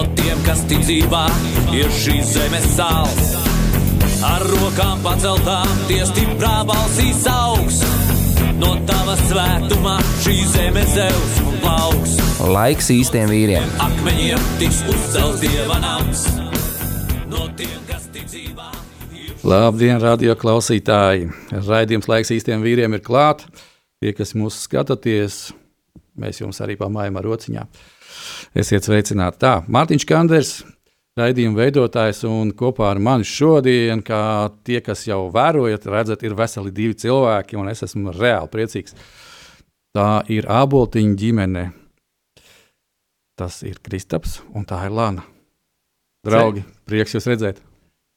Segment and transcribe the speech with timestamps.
[0.00, 1.26] No tiem, kas ticībā
[1.76, 3.34] ir šīs zemes sāls.
[4.24, 7.82] Ar rokām paceltām, tie stiprā balsīs augs.
[8.56, 12.16] No tava svētumā šī zeme zeus un plauks.
[12.48, 13.76] Laiks īstiem vīriem.
[13.90, 16.24] Akmeņiem tiks uzcelts dieva nams.
[17.28, 18.72] No tiem, kas ticībā
[19.12, 21.28] ir Labdien, radio klausītāji!
[21.68, 23.44] Raidījums laiks īstiem vīriem ir klāt.
[24.00, 25.50] Tie, kas mūs skatāties,
[26.16, 27.80] mēs jums arī pamājam ar rociņām.
[28.56, 29.40] Esiet sveicināti.
[29.42, 30.52] Tā, Mārtiņš Kanders,
[31.20, 34.22] raidījuma veidotājs, un kopā ar mani šodien, kā
[34.66, 38.96] tie, kas jau vērojat, redzat, ir veseli divi cilvēki, un es esmu reāli priecīgs.
[39.96, 41.64] Tā ir aboltiņa ģimene.
[43.40, 45.24] Tas ir Kristaps un tā ir Lana.
[46.26, 47.62] Draugi, prieks jūs redzēt!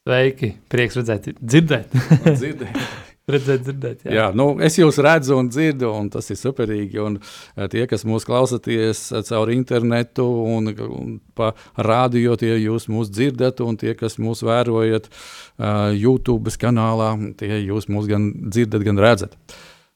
[0.04, 1.94] Sveiki, prieks redzēt, dzirdēt.
[2.28, 2.76] Dzirdēt.
[3.30, 4.06] redzēt, dzirdēt.
[4.06, 4.14] Jā.
[4.18, 7.00] Jā, nu, es jūs redzu un dzirdu, un tas ir superīgi.
[7.04, 12.90] Un eh, tie, kas mūs klausāties eh, caur internetu un, un pa rādio, tie jūs
[12.92, 18.84] mūs dzirdat, un tie, kas mūs vērojat uh, YouTube kanālā, tie jūs mūs gan dzirdat,
[18.86, 19.38] gan redzat.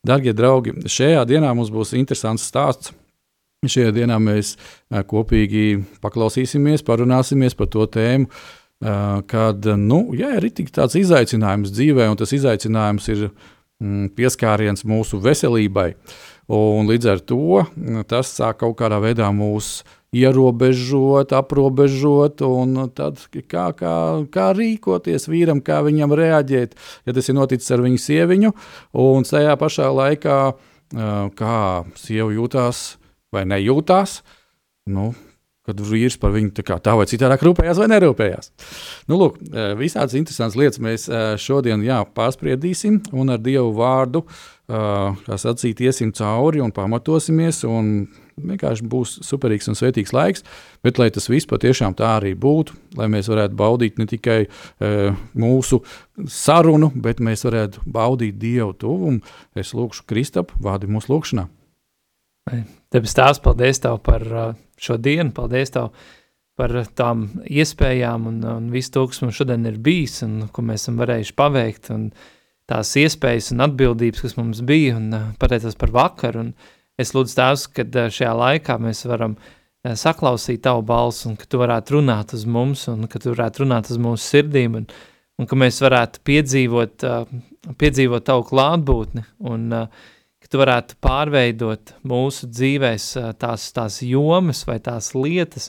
[0.08, 2.94] Darbie draugi, šajā dienā mums būs interesants stāsts.
[3.68, 4.54] Šajā dienā mēs
[5.10, 12.18] kopīgi paklausīsimies, parunāsimies par to tēmu, Uh, kad nu, jā, ir tāds izaicinājums dzīvē, un
[12.20, 13.24] tas izaicinājums ir
[13.82, 15.94] mm, pieskāriens mūsu veselībai.
[16.54, 19.82] Un līdz ar to mm, tas sāk kaut kādā veidā mūs
[20.16, 23.96] ierobežot, aprobežot, un tad kā, kā,
[24.32, 28.54] kā rīkoties vīram, kā viņam reaģēt, ja tas ir noticis ar viņu sieviņu,
[29.04, 30.40] un tajā pašā laikā,
[31.36, 31.60] kā
[32.00, 32.86] sieva jūtās
[33.36, 34.22] vai nejūtās.
[34.88, 35.12] Nu,
[35.68, 38.52] kad vīrs par viņu tā, kā, tā vai citādi rūpējās vai nerūpējās.
[39.12, 39.42] Nu, lūk,
[39.80, 41.10] visādas interesantas lietas mēs
[41.44, 44.24] šodien jā, pārspriedīsim un ar Dievu vārdu,
[44.68, 47.62] kā sacīt, iesim cauri un pamatosimies.
[47.68, 48.08] Un
[48.38, 50.44] vienkārši būs superīgs un svētīgs laiks,
[50.86, 54.44] bet lai tas viss patiešām tā arī būtu, lai mēs varētu baudīt ne tikai
[55.34, 55.82] mūsu
[56.30, 59.24] sarunu, bet mēs varētu baudīt Dievu tuvumu.
[59.58, 61.48] Es lūgšu Kristapu vārdu mūsu lūgšanā.
[62.94, 65.92] Tevis tās, paldies tev par uh, šo dienu, paldies tev
[66.58, 70.86] par tām iespējām un, un visu to, kas mums šodien ir bijis un ko mēs
[70.86, 72.08] esam varējuši paveikt un
[72.68, 76.48] tās iespējas un atbildības, kas mums bija un uh, pateicos par vakaru.
[76.48, 79.38] Un es lūdzu tēvs, ka uh, šajā laikā mēs varam
[79.88, 83.92] saklausīt tavu balsu un ka tu varētu runāt uz mums un ka tu varētu runāt
[83.94, 84.88] uz mūsu sirdīm un,
[85.40, 87.06] un ka mēs varētu piedzīvot,
[87.80, 89.24] piedzīvot tavu klātbūtni.
[89.48, 90.08] Un uh,
[90.48, 95.68] ka tu varētu pārveidot mūsu dzīvēs tās, tās jomas vai tās lietas,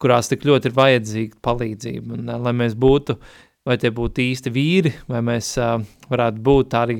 [0.00, 2.16] kurās tik ļoti ir vajadzīga palīdzība.
[2.16, 3.18] Un, lai mēs būtu,
[3.68, 5.52] vai tie būtu īsti vīri, vai mēs
[6.08, 6.98] varētu būt arī,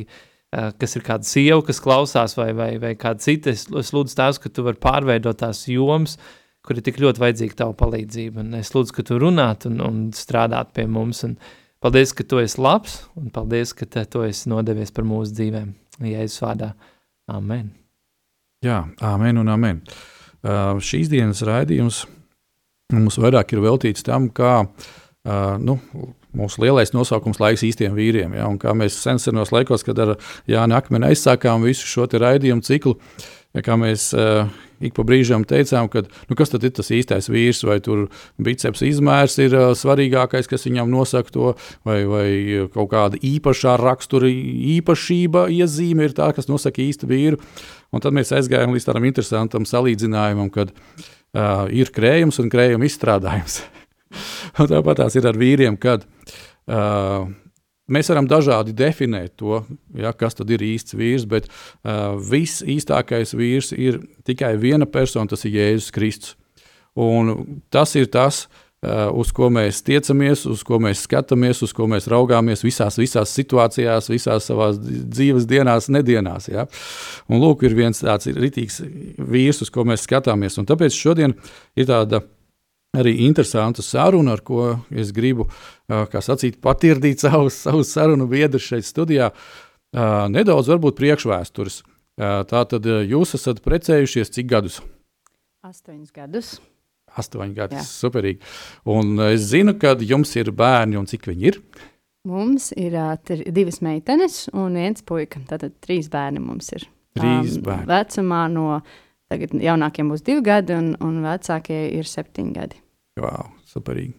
[0.53, 4.39] kas ir kāda sieva, kas klausās, vai, vai, vai kāda cita, es, es lūdzu tās,
[4.39, 6.19] ka tu vari pārveidot tās jomas,
[6.65, 8.45] kur ir tik ļoti vajadzīga tava palīdzība.
[8.45, 11.25] Un es lūdzu, ka tu runātu un, un strādātu pie mums.
[11.25, 11.39] Un
[11.81, 15.73] paldies, ka tu esi labs, un paldies, ka tu esi nodevies par mūsu dzīvēm.
[16.05, 16.75] Jēzus vārdā.
[17.31, 17.71] Amen.
[18.65, 19.81] Jā, amen un amen.
[20.45, 22.03] Uh, šīs dienas raidījums
[22.93, 25.79] mums vairāk ir veltīts tam, kā uh, nu,
[26.37, 28.35] mūsu lielais nosaukums laiks īstiem vīriem.
[28.37, 30.15] Ja, kā mēs senos laikos, kad ar
[30.51, 32.99] Jānu Akmeni aizsākām visu šo raidījumu ciklu,
[33.55, 34.49] ja, kā mēs uh,
[34.85, 38.07] ik pa brīžam teicām, ka nu, kas tad ir tas īstais vīrs, vai tur
[38.43, 41.53] biceps izmērs ir uh, svarīgākais, kas viņam nosaka to,
[41.87, 42.27] vai, vai
[42.75, 47.41] kaut kāda īpašā rakstura īpašība, iezīme ir tā, kas nosaka īstu vīru.
[47.95, 53.63] Un tad mēs aizgājām līdz tādam interesantam salīdzinājumam, kad uh, ir krējums un krējuma izstrādājums.
[54.59, 56.05] Tāpat tās ir ar vīriem, kad
[56.67, 57.31] uh,
[57.85, 59.59] Mēs varam dažādi definēt to,
[60.01, 65.45] ja, kas ir īsts vīrs, bet uh, viss īstākais vīrs ir tikai viena persona, tas
[65.45, 66.37] ir Jēzus Kristus.
[66.97, 71.85] Un tas ir tas, uh, uz ko mēs tiecamies, uz ko mēs skatāmies, uz ko
[71.91, 76.49] mēs raugāmies visās, visās situācijās, visās savās dzīves dienās, nedienās.
[76.49, 76.65] Ja?
[77.29, 78.81] Un lūk, ir viens tāds rītīgs
[79.19, 80.57] vīrs, uz ko mēs skatāmies.
[80.57, 81.37] Un tāpēc šodien
[81.77, 82.25] ir tāda
[82.95, 85.49] arī interesanta saruna, ar ko es gribu
[85.89, 89.33] sacīt, patirdīt savus, savus sarunu biedrus šeit studijā.
[89.95, 91.83] Nedaudz varbūt priekšvēstures.
[92.51, 94.81] Tātad jūs esat precējušies cik gadus?
[95.65, 96.55] Astoņus gadus.
[97.15, 97.79] Astoņi gadi.
[97.87, 98.41] Superīgi.
[98.91, 101.61] Un es zinu, ka jums ir bērni un cik viņi ir.
[102.27, 103.15] Mums ir uh,
[103.53, 105.43] divas meitenes un viens puika.
[105.49, 106.87] Tātad trīs bērni mums ir.
[107.15, 107.89] Trīs um, bērni.
[107.91, 108.81] Vecumā no
[109.31, 112.81] tagad jaunākiem būs divi gadi, un, un vecākie ir septiņi gadi.
[113.21, 114.17] Wow, superīgi.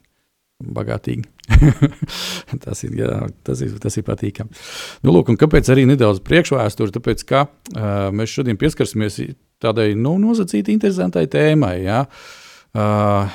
[0.63, 1.25] Bagātīgi.
[2.63, 3.09] tas, ir, jā,
[3.43, 4.55] tas, ir, tas ir patīkami.
[5.03, 6.95] Nu, lūk, kāpēc arī nedaudz priekšvēsture?
[6.95, 9.19] Tāpēc, ka uh, mēs šodien pieskarsimies
[9.61, 11.75] tādai nu, nozacītai, interesantai tēmai.
[11.83, 12.05] Jā.
[12.75, 13.31] Uh,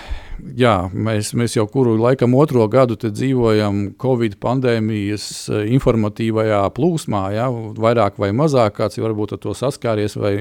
[0.57, 7.47] jā, mēs, mēs jau kuru laikam otro gadu dzīvojam Covid pandēmijas eh, informatīvajā plūsmā, ja,
[7.51, 10.35] vairāk vai mazāk kāds varbūt ar to saskāries, vai,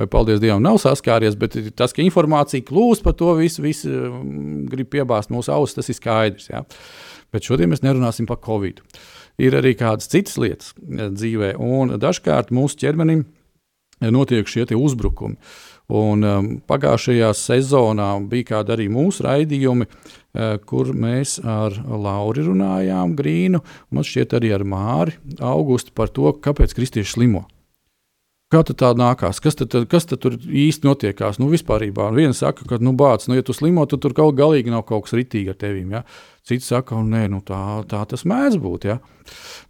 [0.00, 1.38] vai paldies Dievam, nav saskāries.
[1.40, 5.90] Bet tas, ka informācija klūst par to visu, visu mm, grib piebāzt mūsu ausis, tas
[5.90, 6.50] ir skaidrs.
[6.52, 6.64] Ja.
[7.34, 8.82] Bet šodien mēs nerunāsim par Covid.
[9.42, 13.26] Ir arī kādas citas lietas dzīvē, un dažkārt mūsu ķermenim
[14.14, 15.34] notiek šie uzbrukumi.
[15.34, 22.46] Uh, Un, um, pagājušajā sezonā bija kādi arī mūsu raidījumi, uh, kur mēs ar Lauru
[22.48, 23.60] runājām, Grīnu,
[23.92, 27.44] un šķiet arī ar Māri Augustu par to, kāpēc kristieši slimo.
[28.52, 29.40] Kā tā nākās?
[29.42, 31.40] Kas tad, kas tad tur īsti notiekās?
[31.40, 34.70] Nu, vispār viena saka, ka, nu, bāc, nu, ja tu slimo, tad tur kaut galīgi
[34.70, 35.90] nav kaut kas ritīgi ar tevīm.
[35.96, 36.04] Ja?
[36.46, 37.58] Cits saka, nē, nu, tā,
[37.90, 38.86] tā tas mēdz būt.
[38.92, 39.00] Ja?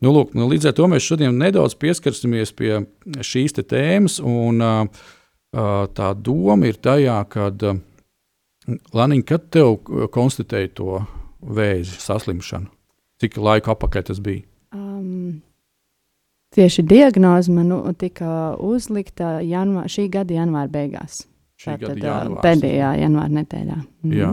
[0.05, 2.83] Nu, lūk, nu, līdz ar to mēs šodien nedaudz pieskarsimies pie
[3.25, 4.19] šīs tēmas.
[4.21, 5.07] Un, uh,
[5.55, 7.51] tā doma ir tajā, ka
[8.67, 9.77] Laniņa, kad tev
[10.13, 11.01] konstatēja to
[11.45, 12.71] vēzi saslimšanu,
[13.21, 14.47] cik laika apakaļ tas bija?
[14.73, 15.43] Um,
[16.57, 21.27] tieši diagnoze man nu, tika uzlikta janvā, šī gada janvāra beigās.
[21.61, 23.81] Šī Tātad, gada janvārs, pēdējā janvāra nedēļā.
[24.07, 24.17] Mhm.
[24.17, 24.33] Jā.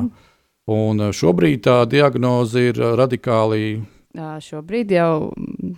[0.72, 3.82] Un šobrīd tā diagnoze ir radikāli.
[4.16, 5.32] Šobrīd jau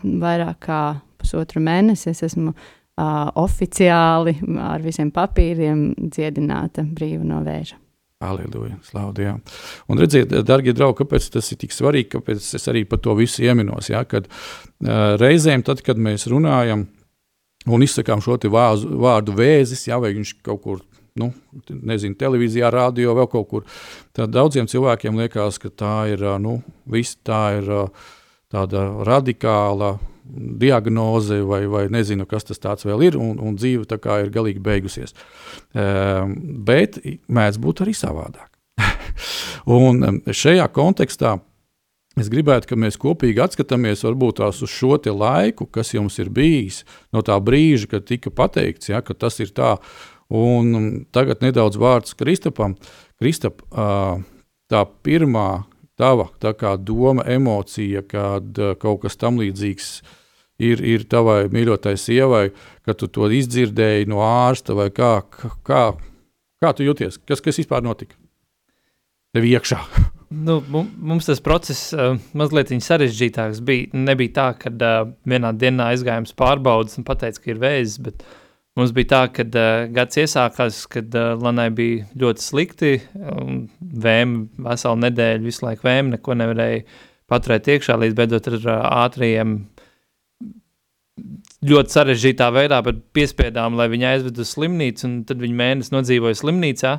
[0.04, 0.82] vairāk kā
[1.18, 7.80] pusotru mēnesi es esmu uh, uh, oficiāli ar visiem papīriem dziedināta brīva no vēža.
[8.24, 9.42] Aleluja, slavu Dievam.
[9.92, 13.44] Un redziet, darbie draugi, kāpēc tas ir tik svarīgi, kāpēc es arī par to visu
[13.44, 13.90] ieminos.
[13.92, 14.06] Ja?
[14.08, 16.88] Kad uh, reizēm, tad, kad mēs runājam
[17.68, 20.82] un izsakām šo vāzu, vārdu vēzis, ja, vai viņš kaut kur
[21.20, 21.30] nu,
[21.70, 23.68] nezinu, televīzijā, radio, vēl kaut kur.
[24.16, 27.70] Tad daudziem cilvēkiem liekas, ka tā ir, nu, viss tā ir
[28.54, 29.98] tāda radikāla
[30.60, 33.86] diagnoze, vai, vai nezinu, kas tas vēl ir, un, un dzīve
[34.24, 35.16] ir galīgi beigusies.
[35.74, 36.36] Um,
[36.66, 38.50] bet mēdz būt arī savādāk.
[39.80, 41.36] un šajā kontekstā
[42.20, 46.84] es gribētu, ka mēs kopīgi atskatāmies varbūt tās uz šo laiku, kas jums ir bijis
[47.14, 49.78] no tā brīža, kad tika pateikts, ja, ka tas ir tā.
[50.34, 52.74] Un tagad nedaudz vārds Kristapam.
[53.22, 53.62] Kristap,
[54.72, 55.66] tā pirmā
[56.00, 59.92] tava tā doma, emocija, kad uh, kaut kas tam līdzīgs
[60.64, 62.48] ir, ir tavai mīļotai sievai,
[62.86, 65.20] ka tu to izdzirdēji no ārsta vai kā,
[65.66, 65.86] kā,
[66.62, 67.22] kā tu jūties?
[67.28, 68.18] Kas, kas vispār notika?
[69.34, 69.82] Tev iekšā.
[70.34, 73.92] Nu, mums tas process uh, mazliet sarežģītāks bija.
[73.94, 78.24] Nebija tā, ka uh, vienā dienā aizgājām pārbaudas un pateica, ka ir vēzis, bet
[78.80, 84.70] Mums bija tā, ka uh, gads iesākās, kad uh, Lanai bija ļoti slikti, un vēma
[84.70, 86.80] veselu nedēļu, visu laiku vēma, neko nevarēja
[87.30, 89.60] paturēt iekšā, līdz beidzot ar uh, ātriem,
[91.70, 96.40] ļoti sarežģītā veidā, bet piespiedām, lai viņa aizved uz slimnīcu, un tad viņa mēnesi nodzīvoja
[96.40, 96.94] slimnīcā,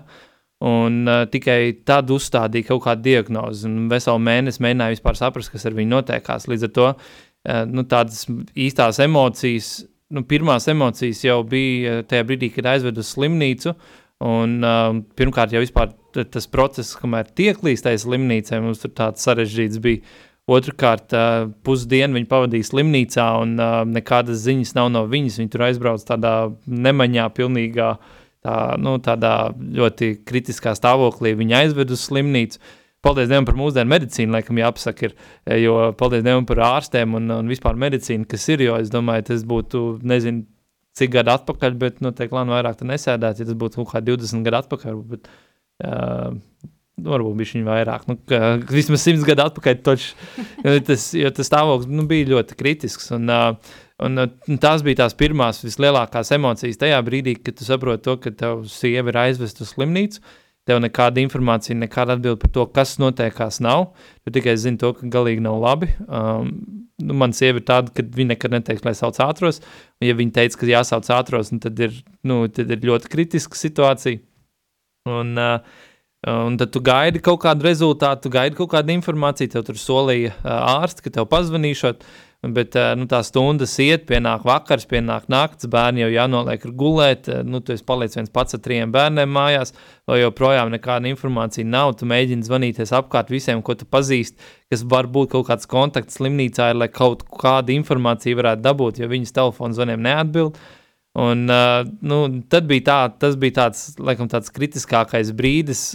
[0.71, 1.59] un uh, tikai
[1.91, 6.47] tad uzstādīja kaut kādu diagnozi, un veselu mēnesi mēģināja vispār saprast, kas ar viņu notiekās.
[6.53, 8.23] Līdz ar to uh, nu, tādas
[8.55, 9.75] īstās emocijas
[10.13, 13.75] nu, pirmās emocijas jau bija eh, tajā brīdī, kad aizvedu uz slimnīcu.
[14.25, 15.61] Un, uh, pirmkārt, jau
[16.15, 20.01] tas process, kamēr tiek līdz tai slimnīcai, mums tur tāds sarežģīts bija.
[20.55, 25.41] Otrakārt, uh, pusdienu viņa pavadīja slimnīcā, un uh, nekādas ziņas nav no viņas.
[25.41, 26.35] Viņa tur aizbrauca tādā
[26.69, 27.91] nemaņā, pilnīgā,
[28.45, 31.35] tā, nu, tādā ļoti kritiskā stāvoklī.
[31.41, 32.63] Viņa aizved uz slimnīcu.
[32.63, 37.17] Uh, paldies Dievam par mūsdienu medicīnu, laikam jāpasaka, ir, e, jo paldies Dievam par ārstiem
[37.19, 40.47] un, un vispār medicīnu, kas ir, jo es domāju, tas būtu, nezinu,
[40.99, 44.47] cik gadu atpakaļ, bet noteikti Lana vairāk tā nesēdētu, ja tas būtu kaut kā 20
[44.47, 46.37] gadu atpakaļ, bet uh,
[47.05, 50.13] varbūt bija viņa vairāk, nu, ka, vismaz 100 gadu atpakaļ, toč,
[50.87, 53.75] tas, tas stāvoklis nu, bija ļoti kritisks, un, uh,
[54.07, 58.35] un, un tās bija tās pirmās vislielākās emocijas tajā brīdī, kad tu saproti to, ka
[58.45, 62.97] tev sieva ir aizvest uz slimnīcu, uh, tev nekāda informācija, nekāda atbilde par to, kas
[63.03, 63.91] notiekās, nav.
[64.25, 65.91] Tu tikai zini to, ka galīgi nav labi.
[66.09, 66.53] Um,
[67.03, 69.61] nu, man sieva ir tāda, ka viņa nekad neteiks, lai sauc ātros.
[70.01, 73.61] Un, ja viņa teica, ka jāsauc ātros, nu, tad, ir, nu, tad ir ļoti kritiska
[73.61, 74.23] situācija.
[75.11, 75.83] Un, uh,
[76.25, 80.31] Un tad tu gaidi kaut kādu rezultātu, tu gaidi kaut kādu informāciju, tev tur solīja
[80.33, 82.07] uh, ārsti, ka tev pazvanīšot.
[82.53, 87.29] Bet uh, nu, tā stundas iet, pienāk vakars, pienāk naktis, bērni jau jānoliek gulēt.
[87.31, 89.73] Uh, nu, tu palicis viens pats ar trim bērniem mājās,
[90.11, 91.95] vai joprojām nekāda informācija nav.
[92.01, 94.37] Tu mēģini zvanīties apkārt visiem, ko tu pazīsti,
[94.73, 99.37] kas var būt kaut kāds kontakts slimnīcā, lai kaut kādu informāciju varētu dabūt, jo viņas
[99.37, 100.59] telefonu zvaniem neatbild.
[101.15, 105.93] Un, uh, nu, tad bija tā, tas bija tāds, laikam, tāds kritiskākais brīdis,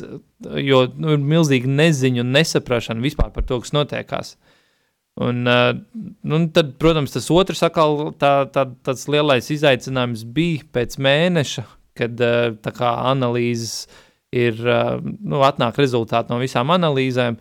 [0.63, 4.37] jo nu, ir milzīga neziņa un nesaprašana vispār par to, kas notiekās.
[4.39, 4.55] Uh,
[5.19, 5.75] Un, uh,
[6.21, 11.63] nu, tad, protams, tas otrs atkal tā, tā, tāds lielais izaicinājums bija pēc mēneša,
[11.99, 13.89] kad uh, tā kā analīzes
[14.31, 17.39] ir, uh, nu, atnāk rezultāti no visām analīzēm,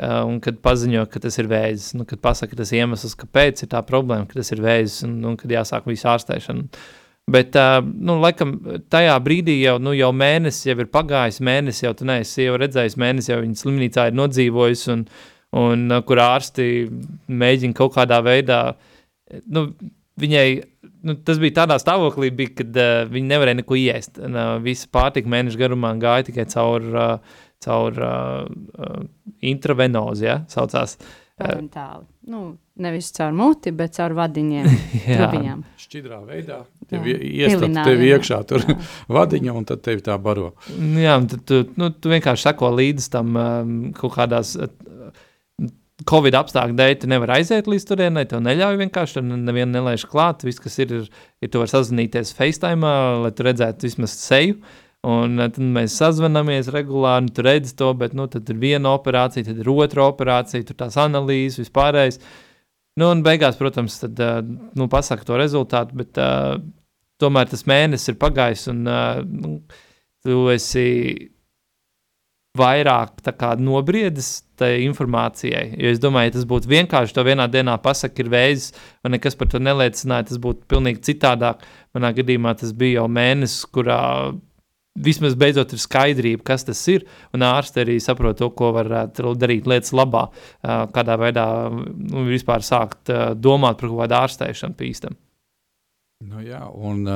[0.00, 3.80] un kad paziņo, ka tas ir vēzis, nu, kad pasaka tas iemesls, kāpēc ir tā
[3.84, 6.68] problēma, ka tas ir vēzis, un, un kad jāsāk visu ārstēšanu.
[7.34, 7.58] Bet,
[7.90, 8.54] nu, laikam,
[8.88, 12.96] tajā brīdī jau, nu, jau mēnesis jau ir pagājis, mēnesis jau tu neesi jau redzējis,
[13.02, 16.66] mēnesis jau viņa slimnīcā ir nodzīvojis, un, uh, un uh, kur ārsti
[17.26, 18.60] mēģina kaut kādā veidā,
[19.50, 19.66] nu,
[20.20, 20.46] viņai,
[21.08, 24.20] nu, tas bija tādā stāvoklī, bija, kad uh, viņi nevarēja neko iest.
[24.22, 29.02] Un, uh, visa pārtika mēneša garumā gāja tikai caur, uh, caur uh, uh,
[29.52, 30.98] intravenozi, ja, saucās.
[31.40, 32.04] Parentāli.
[32.30, 34.68] Nu, nevis caur muti, bet caur vadiņiem,
[35.08, 35.64] trubiņām.
[35.80, 38.76] Šķidrā veidā tev iestat tev iekšā tur jā.
[39.16, 40.52] vadiņa un tad tevi tā baro.
[40.70, 44.56] Jā, un tad tu, nu, tu vienkārši sako līdz tam um, kaut kādās
[46.08, 50.44] Covid apstākļu dēļ tu nevari aiziet līdz turienei, tev neļauj vienkārši, tur nevienu nelaiž klāt.
[50.46, 52.92] Viss, kas ir, ir, ir tu vari sazvanīties FaceTime,
[53.24, 54.56] lai tu redzētu vismaz seju.
[55.10, 59.46] Un tad mēs sazvanāmies regulāri, un tu redzi to, bet nu, tad ir viena operācija,
[59.46, 62.20] tad ir otra operācija, tur tās analīzes, vispārējais.
[63.00, 64.20] Nu, un beigās, protams, tad,
[64.76, 66.58] nu, pasaka to rezultātu, bet uh,
[67.20, 69.22] tomēr tas mēnesis ir pagājis, un uh,
[70.24, 70.86] tu esi
[72.60, 75.70] vairāk kā, nobriedis tai informācijai.
[75.80, 78.74] Jo es domāju, ja tas būtu vienkārši to vienā dienā pasakot, ir vēzis,
[79.04, 81.64] un nekas par to neliecināja, tas būtu pilnīgi citādāk.
[81.96, 84.00] Manā gadījumā tas bija jau mēnesis, kurā
[85.00, 89.68] vismaz beidzot ir skaidrība, kas tas ir, un ārste arī saprot to, ko var darīt
[89.70, 90.26] lietas labā,
[90.94, 95.16] kādā veidā nu, vispār sākt domāt par kaut kādu ārstēšanu pīstam.
[96.26, 97.06] Nu jā, un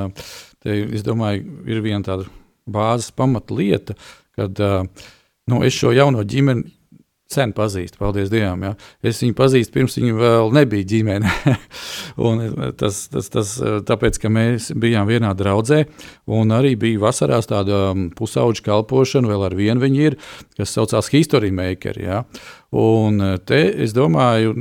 [0.63, 2.31] te, es domāju, ir viena tāda
[2.65, 3.99] bāzes pamatlieta,
[4.35, 4.87] kad uh,
[5.51, 6.71] Nu, es šo jauno ģimeni
[7.35, 8.63] sen pazīstu, paldies Dievam.
[8.67, 8.73] Ja.
[9.05, 11.33] Es viņu pazīstu pirms viņa vēl nebija ģimene.
[12.81, 13.55] tas, tas, tas
[13.89, 15.85] tāpēc, ka mēs bijām vienā draudzē,
[16.37, 20.19] un arī bija vasarās tāda um, pusauģa kalpošana, vēl ar vienu viņi ir,
[20.59, 21.99] kas saucās History Maker.
[22.01, 22.23] Ja.
[22.77, 24.55] Un te, es domāju,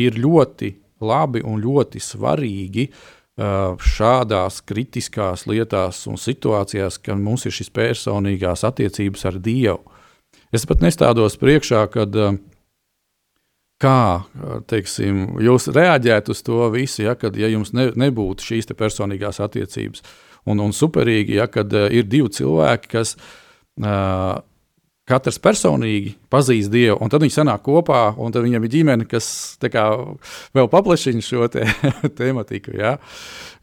[0.00, 7.54] ir ļoti labi un ļoti svarīgi uh, šādās kritiskās lietās un situācijās, kad mums ir
[7.56, 9.80] šīs personīgās attiecības ar Dievu.
[10.52, 12.16] Es pat nestādos priekšā, kad
[13.82, 14.02] kā
[14.70, 20.04] teiksim, jūs reaģētu uz to visu, ja, kad, ja jums ne, nebūtu šīs personīgās attiecības.
[20.46, 24.42] Un, un superīgi, ja, kad ir divi cilvēki, kas uh,
[25.12, 29.26] katrs personīgi pazīst Dievu, un tad viņi sanāk kopā, un tad viņiem ir ģimene, kas
[29.72, 29.84] kā,
[30.56, 31.66] vēl paplašina šo te,
[32.20, 32.74] tematiku.
[32.78, 32.96] Ja?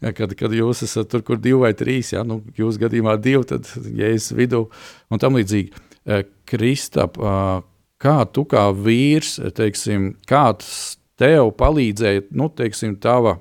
[0.00, 2.24] Kad, kad jūs esat tur, kur divi vai trīs, ja?
[2.26, 4.64] nu, jūsu gadījumā divi, tad jēzus vidū
[5.10, 5.86] un tam līdzīgi.
[6.48, 7.18] Kristap,
[8.00, 13.36] kā tu kā vīrs, teiksim, kāds tev palīdzēja, nu, teiksim, tava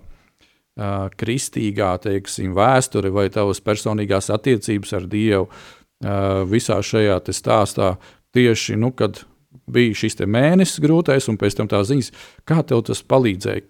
[1.19, 5.49] kristīgā teiksim, vēsture vai tavas personīgās attiecības ar Dievu
[5.99, 7.95] visā šajā stāstā
[8.35, 9.23] tieši, nu, kad
[9.69, 12.11] bija šis mēnesis grūtais un pēc tam tā ziņas,
[12.47, 13.65] kā tev tas palīdzēja?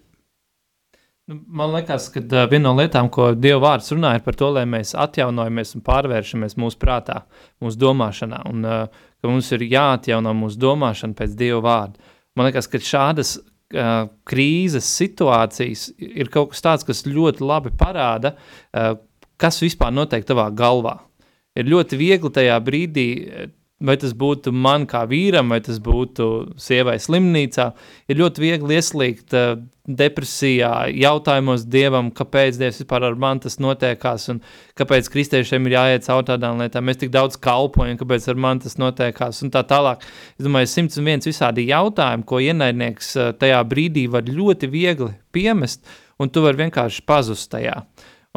[1.29, 4.47] Nu, man liekas, ka uh, viena no lietām, ko Dieva vārds runā, ir par to,
[4.55, 7.19] lai mēs atjaunojamies un pārvēršamies mūsu prātā,
[7.61, 12.09] mūsu domāšanā, un uh, ka mums ir jāatjauno mūsu domāšana pēc Dieva vārda.
[12.33, 13.37] Man liekas, ka šādas
[14.25, 18.31] krīzes situācijas ir kaut kas tāds, kas ļoti labi parāda,
[19.37, 20.95] kas vispār notiek tavā galvā
[21.59, 23.07] ir ļoti viegli tajā brīdī,
[23.79, 27.69] vai tas būtu man kā vīram, vai tas būtu sievai slimnīcā,
[28.11, 34.27] ir ļoti viegli ieslīgt uh, depresijā, jautājumos dievam, kāpēc dievs vispār ar mani tas notiekās,
[34.33, 34.41] un
[34.77, 38.77] kāpēc kristiešiem ir jāiet caur tādām lietām, mēs tik daudz kalpojam, kāpēc ar mani tas
[38.81, 40.03] notiekās, un tā tālāk.
[40.37, 45.13] Es domāju, simts un viens visādi jautājumi, ko ienaidnieks uh, tajā brīdī var ļoti viegli
[45.35, 45.87] piemest,
[46.19, 47.79] un tu vari vienkārši pazust tajā.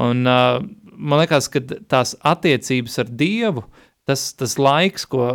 [0.00, 0.62] Un, uh,
[0.96, 3.64] man liekas, ka tās attiecības ar Dievu,
[4.08, 5.28] tas, tas laiks, ko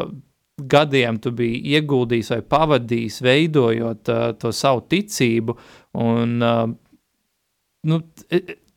[0.58, 5.58] gadiem tu biji ieguldījis vai pavadījis, veidojot uh, to savu ticību,
[6.02, 6.64] un uh,
[7.88, 8.00] nu,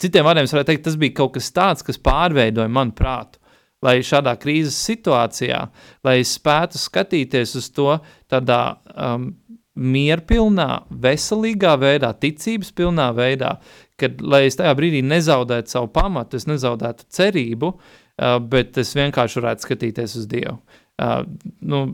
[0.01, 3.39] citiem vārdiem es varētu teikt, tas bija kaut kas tāds, kas pārveidoja manu prātu.
[3.81, 5.61] Lai šādā krīzes situācijā,
[6.05, 7.95] lai es spētu skatīties uz to
[8.29, 9.31] tādā um,
[9.81, 13.55] mierpilnā, veselīgā veidā, ticības pilnā veidā,
[14.01, 19.43] kad, lai es tajā brīdī nezaudētu savu pamatu, es nezaudētu cerību, uh, bet es vienkārši
[19.43, 20.59] varētu skatīties uz Dievu.
[21.01, 21.23] Uh,
[21.65, 21.85] nu,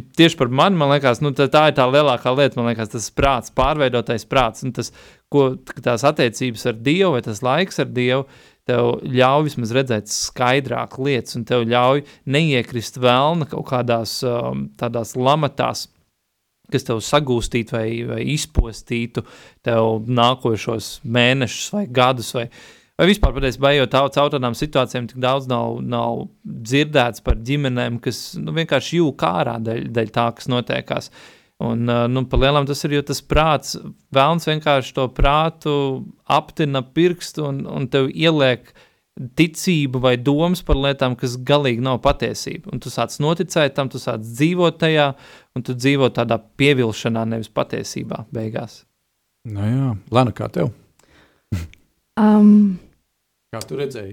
[0.00, 2.58] tieši par mani, man liekas, nu, tā, tā ir tā lielākā lieta.
[2.58, 4.90] Man liekas, tas prāts, pārveidotais prāts, un tas,
[5.32, 5.54] ko
[5.84, 8.26] tās attiecības ar Dievu vai tas laiks ar Dievu.
[8.64, 15.12] Tev ļauj vismaz redzēt skaidrāk lietas, un tev ļauj neiekrist vēlna kaut kādās um, tādās
[15.20, 15.84] lamatās,
[16.72, 19.26] kas tev sagūstītu vai, vai izpostītu
[19.64, 22.32] tev nākošos mēnešus vai gadus.
[22.36, 27.40] Vai, uh, Vai vispār patiesībā ejot caur tādām situācijām, tik daudz nav, nav dzirdēts par
[27.42, 31.10] ģimenēm, kas nu, vienkārši jūka ārā dēļ, dēļ tā, kas notiekās.
[31.64, 33.74] Un, nu, pa lielam tas ir, jo tas prāts,
[34.14, 35.74] vēlns vienkārši to prātu
[36.30, 38.70] aptina pirkstu un, un tev ieliek
[39.14, 42.72] ticību vai domas par lietām, kas galīgi nav patiesība.
[42.74, 45.12] Un tu sāc noticēt tam, tu sāc dzīvot tajā,
[45.54, 48.82] un tu dzīvo tādā pievilšanā, nevis patiesībā beigās.
[49.46, 50.74] Nu jā, Lana, kā tev?
[52.14, 52.76] Um,
[53.50, 54.12] Kā tu redzēji?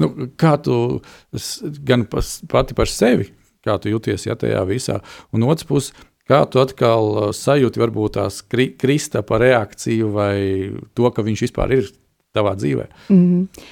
[0.00, 0.08] Nu,
[0.40, 0.74] kā tu
[1.84, 3.30] gan pas, pati par sevi,
[3.64, 4.98] kā tu jūties ja, tajā visā,
[5.36, 5.92] un otrs puses,
[6.28, 10.36] kā tu atkal uh, sajūti varbūt tās kri, Kristapa reakciju vai
[10.96, 11.92] to, ka viņš vispār ir
[12.36, 12.88] tavā dzīvē?
[13.12, 13.68] Mm -hmm.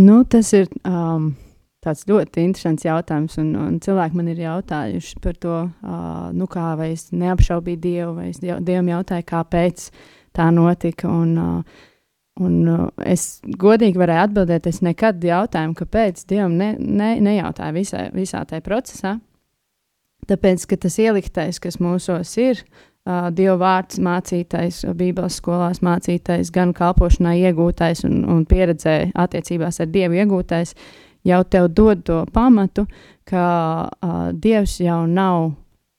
[0.00, 1.32] Nu, tas ir um,
[1.84, 6.72] tāds ļoti interesants jautājums, un, un cilvēki man ir jautājuši par to, uh, nu kā,
[6.80, 9.88] vai es neapšaubīju Dievu, vai es Dievam jautāju, kāpēc
[10.36, 11.10] tā notika.
[11.10, 11.90] Un, uh,
[12.42, 18.00] Un uh, es godīgi varēju atbildēt, es nekad jautājumu, kāpēc Dievam ne, ne, nejautāju visā,
[18.10, 19.12] visā tajā procesā.
[20.26, 26.72] Tāpēc, ka tas ieliktais, kas mūsos ir, uh, Dieva vārds mācītais, Bībeles skolās mācītais, gan
[26.72, 30.72] kalpošanā iegūtais un, un pieredzē attiecībās ar Dievu iegūtais,
[31.28, 32.86] jau tev dod to pamatu,
[33.28, 33.44] ka
[33.84, 35.52] uh, Dievs jau nav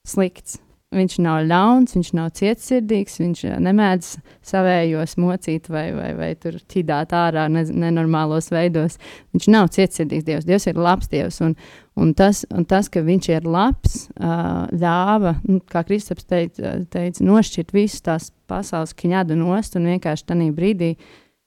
[0.06, 0.58] slikts.
[0.94, 4.10] Viņš nav ļauns, viņš nav cietsirdīgs, viņš eh, nemēdz
[4.46, 9.00] savējos mocīt vai, vai, vai tur ķidāt ārā ne, nenormālos veidos.
[9.34, 10.46] Viņš nav cietsirdīgs Dievs.
[10.46, 11.40] Dievs ir labs Dievs.
[11.42, 11.56] Un,
[11.98, 17.74] un, tas, un tas, ka viņš ir labs, ļāva, nu, kā Kristaps teica, teica, nošķirt
[17.74, 20.92] visu tās pasaules kņadu nost un vienkārši tajā brīdī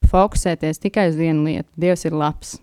[0.09, 1.69] fokusēties tikai uz vienu lietu.
[1.79, 2.57] Dievs ir labs.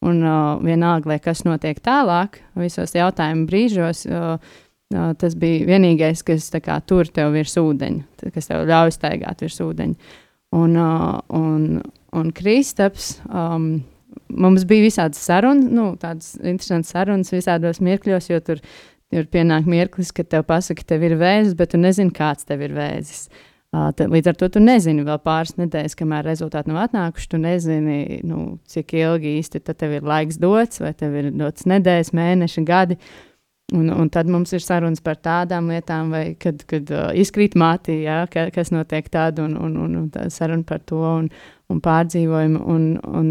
[0.00, 4.06] Un uh, vienalga, kas notiek tālāk, visos jautājumu brīžos.
[4.08, 4.58] Uh,
[4.90, 10.16] tas bija vienīgais, kas kā, tur tev virs ūdeņa, kas tev ļauj staigāt virs ūdeņa.
[10.58, 11.66] Un, un,
[12.18, 13.68] un Kristaps, um,
[14.34, 18.64] mums bija visādas sarunas, nu, tādas interesantas sarunas visādos mirkļos, jo tur
[19.14, 22.66] ir pienāk mirklis, kad tev pasaka, ka tev ir vēzis, bet tu nezini, kāds tev
[22.66, 23.28] ir vēzis.
[23.70, 27.28] Līdz ar to tu nezini vēl pāris nedēļas, kamēr rezultāti nav atnākuši.
[27.30, 32.10] Tu nezini, nu, cik ilgi īsti tev ir laiks dots, vai tev ir dots nedēļas,
[32.18, 32.98] mēneši, gadi.
[32.98, 33.29] Uh,
[33.70, 38.00] Un, un tad mums ir sarunas par tādām lietām, vai kad, kad uh, izkrīt mātī,
[38.02, 41.28] ja, ka, kas notiek tāda, un, un, un, un tā saruna par to un,
[41.70, 42.62] un pārdzīvojumu.
[42.74, 43.28] Un, un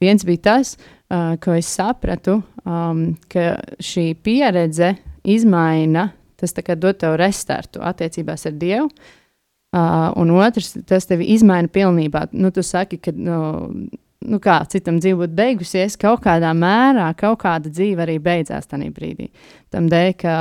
[0.00, 0.74] viens bija tas,
[1.12, 6.08] uh, ko es sapratu, um, ka šī pieredze izmaina,
[6.40, 8.88] tas dod tev restartu attiecībās ar Dievu.
[9.74, 12.28] Uh, un otrs, tas tevi izmaina pilnībā.
[12.32, 13.38] Nu, tu saki, ka nu,
[14.28, 18.90] nu kā citam dzīve būtu beigusies, kaut kādā mērā kaut kāda dzīve arī beidzās tajā
[18.94, 19.30] brīdī.
[19.74, 20.34] Tam dēļ, ka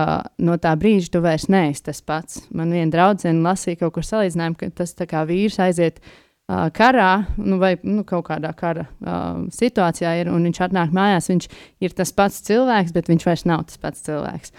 [0.45, 2.43] no tā brīža tu vairs neesi tas pats.
[2.55, 7.59] Man viena draudzene lasīja kaut kur salīdzinājumu, ka tas kā vīrs aiziet uh, karā, nu,
[7.61, 11.49] vai nu, kaut kādā kara uh, situācijā, ir, un viņš atnāk mājās, viņš
[11.83, 14.55] ir tas pats cilvēks, bet viņš vairs nav tas pats cilvēks.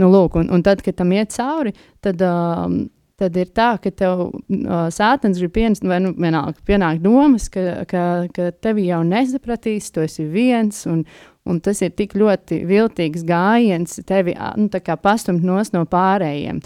[0.00, 1.72] Nu, lūk, un, un tad, kad tam iet cauri,
[2.04, 2.82] tad um,
[3.20, 7.84] tad ir tā, ka tev uh, sātens grib pienākt, vai nu, vienalga, pienāk domas, ka,
[7.88, 8.02] ka,
[8.36, 11.02] ka tevi jau nesapratīs, tu esi viens, un,
[11.48, 14.68] un tas ir tik ļoti viltīgs gājiens, tevi nu,
[15.02, 16.60] pastumt no pārējiem.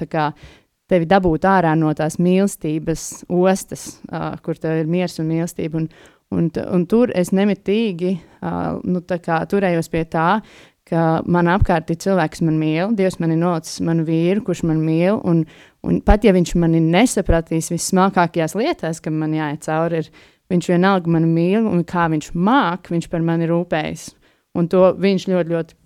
[0.90, 5.84] Tevi dabūt ārā no tās mīlestības ostas, uh, kur tev ir miers un mīlestība.
[5.84, 5.86] Un,
[6.34, 10.40] un, un tur es nemitīgi uh, nu, turējos pie tā,
[10.88, 14.64] ka man apkārt ir cilvēks, kas man mīl, Dievs man ir nolicis manu vīru, kurš
[14.66, 15.44] man mīl, un,
[15.86, 20.10] Un pat ja viņš mani nesapratīs vismākākajās lietās, kam man jāiet cauri, ir,
[20.52, 24.10] viņš vienalga mani mīl un kā viņš māk, viņš par mani rūpējas.
[24.58, 25.76] Un to viņš ļoti, ļoti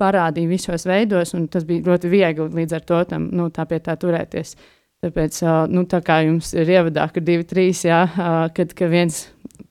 [0.00, 3.82] parādīja visos veidos, un tas bija ļoti viegli līdz ar to tam, nu, tā pie
[3.84, 4.54] tā turēties.
[5.04, 5.42] Tāpēc,
[5.74, 8.06] nu, tā kā jums ir ievadā, ka divi, trīs, jā,
[8.56, 9.26] kad, kad viens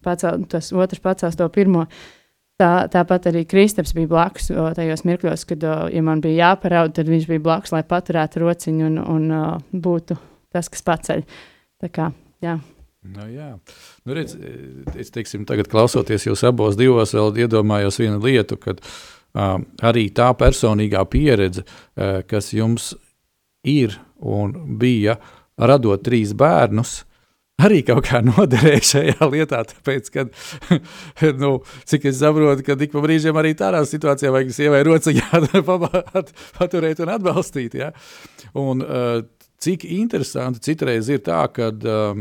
[0.06, 2.23] pacēl, tas otrs pacēls to pirmo, uh,
[2.64, 4.46] Tā, tāpat arī Kristaps bija blakus
[4.78, 9.02] tajos mirkļos, kad, ja man bija jāparauda, tad viņš bija blakus, lai paturētu rociņu un,
[9.04, 10.16] un būtu
[10.54, 11.26] tas, kas paceļ.
[11.84, 12.08] Tā kā,
[12.46, 12.56] jā.
[13.04, 13.50] Nu, jā,
[14.08, 14.38] nu, redz,
[14.96, 20.30] es teiksim, tagad klausoties jūs abos divos, vēl iedomājos vienu lietu, kad uh, arī tā
[20.40, 22.94] personīgā pieredze, uh, kas jums
[23.68, 25.18] ir un bija
[25.60, 27.02] radot trīs bērnus,
[27.62, 29.64] arī kaut kā noderēja šajā lietā.
[29.70, 30.34] Tāpēc, kad,
[31.44, 31.54] nu,
[31.90, 35.44] cik es saprotu, ka ik pa brīžiem arī tādā situācijā vajag sievai rociņā
[36.60, 37.78] paturēt un atbalstīt.
[37.80, 37.94] Ja?
[38.60, 39.22] Un, uh,
[39.64, 42.20] cik interesanti citreiz ir tā, kad, uh,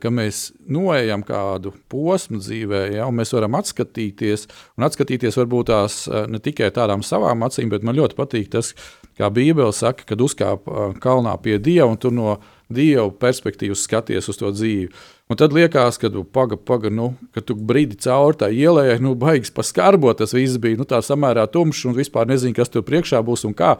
[0.00, 4.46] ka mēs noejam kādu posmu dzīvē, ja, un mēs varam atskatīties,
[4.78, 8.72] un atskatīties varbūt tās ne tikai tādām savām acīm, bet man ļoti patīk tas,
[9.20, 10.66] kā Bībele saka, kad uzkāp
[11.04, 12.38] kalnā pie Dieva un tur no
[12.68, 14.90] Dieva perspektīvas skaties uz to dzīvi.
[15.32, 19.14] Un tad liekas, ka tu paga, paga, nu, ka tu brīdi cauri tā ielai, nu,
[19.16, 23.22] baigs paskarbot, tas viss bija nu, tā samērā tumšs un vispār nezinu, kas tur priekšā
[23.24, 23.78] būs un kā.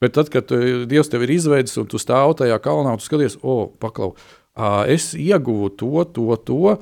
[0.00, 0.58] Bet tad, kad tu,
[0.88, 4.14] Dievs tev ir izveidis un tu stāv tajā kalnā un skaties, o, paklau,
[4.88, 6.76] es ieguvu to, to, to.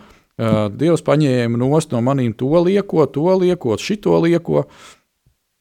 [0.79, 4.65] Dievs paņēma no maniem to lieko, to lieko, šito lieko.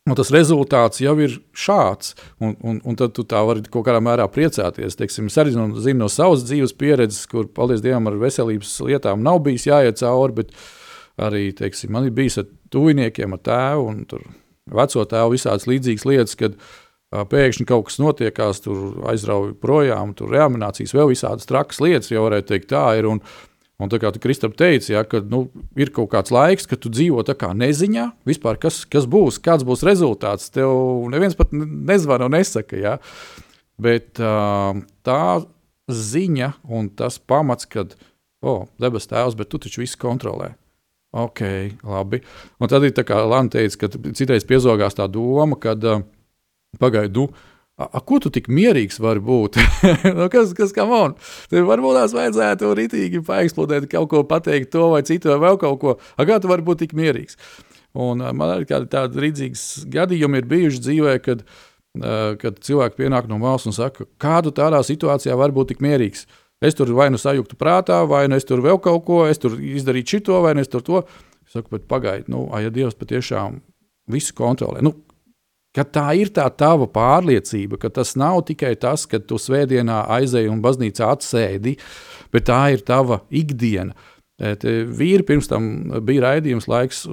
[0.10, 4.00] Un tas rezultāts jau ir šāds, un, un, un tad tu tā vari kaut kādā
[4.02, 4.98] mērā priecāties.
[4.98, 9.44] Teiksim, es arī zinu no savas dzīves pieredzes, kur, paldies Dievam, ar veselības lietām nav
[9.46, 10.56] bijis jāiet cauri, bet
[11.22, 14.02] arī teiksim, man ir bijis ar tuviniekiem, ar tēvu un
[14.82, 16.58] veco tēvu visādas līdzīgas lietas, kad
[17.12, 22.56] pēkšņi kaut kas notiekās, tur aizrauja projām, tur reanimācijas, vēl visādas trakas lietas, jau varētu
[22.56, 23.10] teikt, tā ir.
[23.12, 23.22] Un,
[23.82, 25.48] Un tā kā tu Kristap teici, ja, ka nu,
[25.80, 29.66] ir kaut kāds laiks, kad tu dzīvo tā kā neziņā, vispār kas, kas būs, kāds
[29.66, 30.52] būs rezultāts.
[30.54, 30.70] Tev
[31.10, 32.78] neviens pat nezvana un nesaka.
[32.78, 32.96] Ja.
[33.82, 35.22] Bet tā
[35.90, 37.98] ziņa un tas pamats, kad,
[38.46, 40.54] oh, debes tēvs, bet tu taču visu kontrolē.
[41.12, 41.42] Ok,
[41.84, 42.22] labi.
[42.62, 46.06] Un tad ir tā kā Lana teica, ka citreiz piezogās tā doma, ka uh,
[46.80, 47.28] pagaidu.
[47.28, 47.51] Nu,
[47.88, 49.58] A, ko tu tik mierīgs vari būt?
[50.18, 51.16] nu, kas, kas kam on?
[51.52, 55.82] Tev varbūt tās vajadzētu rītīgi paeksplodēt, kaut ko pateikt to vai citu vai vēl kaut
[55.82, 55.98] ko.
[56.16, 57.40] A, kā tu vari būt tik mierīgs?
[57.98, 61.42] Un man arī tādi rīdzīgas gadījumi ir bijuši dzīvē, kad,
[62.40, 66.24] kad cilvēki pienāk no malas un saka, kādu tādā situācijā var būt tik mierīgs.
[66.62, 69.58] Es tur vai nu sajūtu prātā, vai nu es tur vēl kaut ko, es tur
[69.58, 71.02] izdarīju šito, vai nu es tur to.
[71.48, 73.58] Es saku, bet pagaidi, nu, ja Dievs patiešām
[74.14, 74.84] visu kontrolē.
[74.86, 74.94] Nu,
[75.76, 80.52] ka tā ir tā tava pārliecība, ka tas nav tikai tas, ka tu svētdienā aizēji
[80.52, 81.78] un baznīcā atsēdi,
[82.34, 83.96] bet tā ir tava ikdiena.
[84.42, 84.56] E,
[84.88, 85.72] vīri pirms tam
[86.06, 87.06] bija raidījums laiks,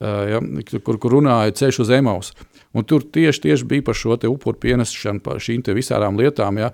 [0.00, 0.40] ja,
[0.84, 2.32] kur, kur runāja ceļš uz Emaus.
[2.76, 6.62] Un tur tieši, tieši bija par šo upuru pienesšanu, par šīm visām lietām.
[6.62, 6.70] Ja,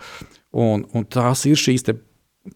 [0.53, 1.89] un, un tās ir šīs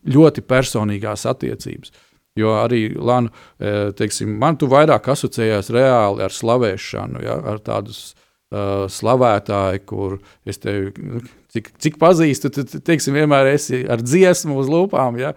[0.04, 1.94] ļoti personīgās attiecības.
[2.38, 8.12] Jo arī Lana, e, teiksim, man tu vairāk asociējās reāli ar slavēšanu, ja, ar tādus
[8.12, 10.90] uh, slavētāji, kur es tevi.
[10.98, 11.20] Nu,
[11.54, 15.32] cik, cik pazīstu, tad, teiksim, vienmēr esi ar dziesmu uz lūpām, ja?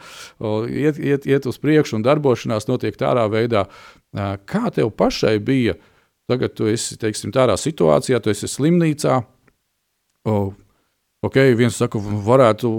[0.69, 3.67] iet, iet, iet uz priekšu un darbošanās notiek tādā veidā.
[4.13, 5.77] Uh, kā tev pašai bija?
[6.29, 9.19] Tagad tu esi teiksim, tādā situācijā, tu esi slimnīcā.
[10.29, 10.53] Oh,
[11.25, 12.69] ok, viens saka, varētu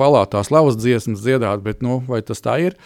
[0.00, 2.78] palātā slavas dziesmas dziedāt, bet nu, vai tas tā ir?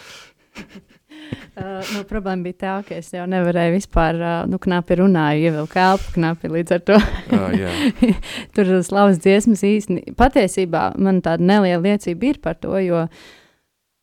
[1.57, 5.81] Uh, nu, problēma bija tā, ka es jau nevarēju vispār, uh, nu, knapi runāju, ievilku
[5.83, 7.01] elpu knapi līdz ar to.
[7.35, 8.14] uh,
[8.57, 10.16] Tur slavas dziesmas īstenībā.
[10.21, 13.03] Patiesībā man tāda neliela liecība ir par to, jo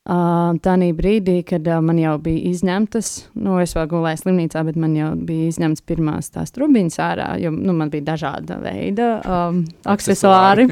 [0.07, 4.79] uh, tādā brīdī, kad uh, man jau bija izņemtas, nu, es vēl gulēju slimnīcā, bet
[4.79, 9.63] man jau bija izņemtas pirmās tās trubiņas ārā, jo nu, man bija dažāda veida um,
[9.87, 10.69] aksesuāri.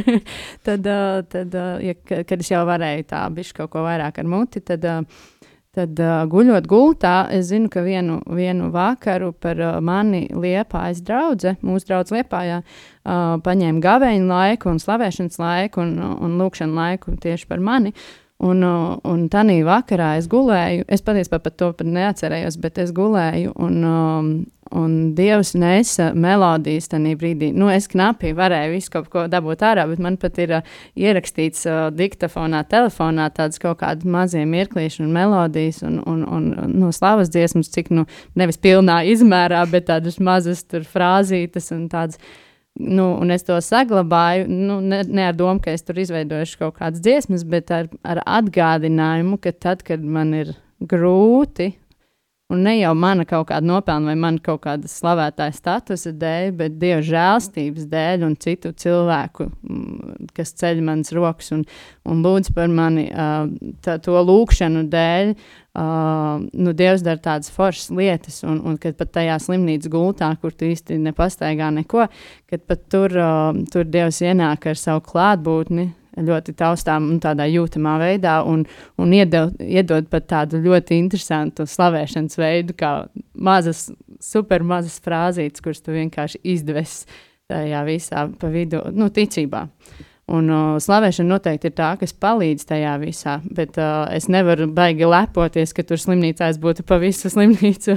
[0.66, 4.36] tad, uh, tad uh, ja, kad es jau varēju tā bišķi kaut ko vairāk ar
[4.36, 4.84] muti, tad.
[4.84, 5.32] Uh,
[5.76, 11.52] Tad, uh, guļot gultā, es zinu, ka vienu, vienu vakaru par uh, mani liepājas draugu,
[11.60, 17.50] mūsu draugs liepājā, uh, paņēma gaveņu laiku un slavēšanas laiku un, un lūkšanu laiku tieši
[17.50, 17.92] par mani.
[18.36, 23.54] Un, un tādā vakarā es gulēju, es patiesībā par to pat neatcerējos, bet es gulēju,
[23.64, 24.32] un, um,
[24.74, 27.50] un Dievs nesa melodijas tajā brīdī.
[27.54, 31.66] Nu, es knapi varēju visu kaut ko dabūt ārā, bet man pat ir uh, ierakstīts
[31.68, 36.90] uh, diktafonā, telefonā tādas kaut kādas mazie mirklīši un melodijas un, un, un, un no
[36.94, 42.20] slavas dziesmas, cik nu nevis pilnā izmērā, bet tādas mazas frāzītes un tādas
[42.76, 46.76] Nu, un es to saglabāju, nu, ne, ne ar domu, ka es tur izveidoju kaut
[46.76, 50.50] kādas dziesmas, bet ar, ar atgādinājumu, ka tad, kad man ir
[50.84, 51.70] grūti,
[52.52, 56.78] un ne jau mana kaut kāda nopelna vai mana kaut kāda slavētāja statusa dēļ, bet
[56.80, 61.66] dieva žēlstības dēļ un citu cilvēku, mm, kas ceļ manas rokas un,
[62.06, 63.08] un lūdz par mani
[63.82, 65.36] tā, to lūkšanu dēļ,
[65.76, 70.54] Uh, nu, Dievs dara tādas foršas lietas, un, un kad pat tajā slimnīcas gultā, kur
[70.56, 72.06] tu īsti nepastaigā neko,
[72.48, 77.96] kad pat tur, uh, tur Dievs ienāk ar savu klātbūtni ļoti taustām un tādā jūtamā
[78.00, 78.64] veidā, un,
[79.00, 82.92] un iedod, iedod pat tādu ļoti interesantu slavēšanas veidu, kā
[83.34, 83.86] mazas,
[84.22, 87.06] super mazas frāzītes, kuras tu vienkārši izdevesi
[87.50, 89.66] tajā visā pa vidu, nu, ticībā.
[90.26, 95.06] Un uh, slavēšana noteikti ir tā, kas palīdz tajā visā, bet uh, es nevaru baigi
[95.06, 97.94] lepoties, ka tur slimnīcās būtu pa visu slimnīcu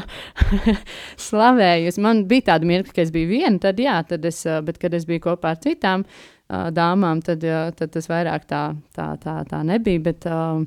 [1.30, 2.04] slavējusi.
[2.06, 4.94] Man bija tāda mirkļa, ka es biju viena, tad jā, tad es, uh, bet kad
[4.94, 8.64] es biju kopā ar citām uh, dāmām, tad, uh, tad tas vairāk tā,
[8.96, 10.64] tā, tā, tā nebija, bet, uh,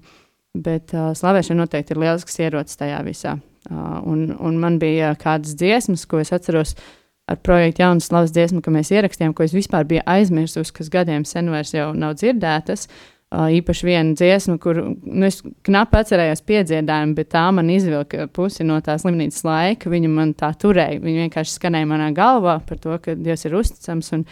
[0.55, 3.37] bet uh, slavēšana noteikti ir lielisks ierocis tajā visā.
[3.71, 8.35] Uh, un, un man bija kādas dziesmas, ko es atceros, uh, ar projektu Jaunas Slavas
[8.35, 12.89] dziesmu, ka mēs ierakstījām, ko es vispār biju aizmirsusi, kas gadiem sen vairs nav dzirdētas.
[13.33, 18.67] Uh, īpaši viena dziesma, kur nu, es knapi atcerējos piedziedājumu, bet tā man izvilka pusi
[18.69, 19.89] no tā slimnīcas laika.
[19.89, 21.01] Viņa man tā turēja.
[21.01, 24.13] Viņa vienkārši skanēja manā galvā par to, ka Dievs ir uzticams.
[24.19, 24.27] Un,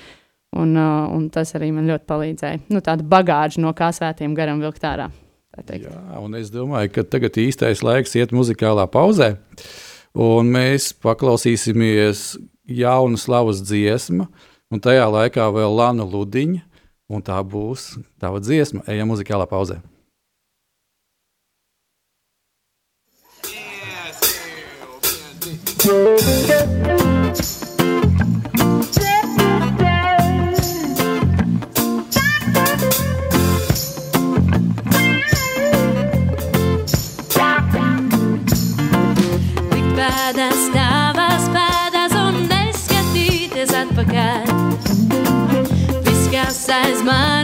[0.57, 2.63] un, uh, un tas arī man ļoti palīdzēja.
[2.73, 5.11] Nu, tāda bagāža no kā svētiem garam vilkt ārā.
[5.61, 9.35] Jā, un es domāju, ka tagad īstais laiks iet muzikālā pauzē.
[10.15, 12.39] Un mēs paklausīsimies
[12.71, 14.29] jauna slavas dziesma,
[14.71, 16.63] un tajā laikā vēl Lana Ludiņa,
[17.11, 18.87] un tā būs tava dziesma.
[18.91, 19.81] Ejam muzikālā pauzē.
[25.81, 27.00] Yes,
[46.71, 47.40] as mães.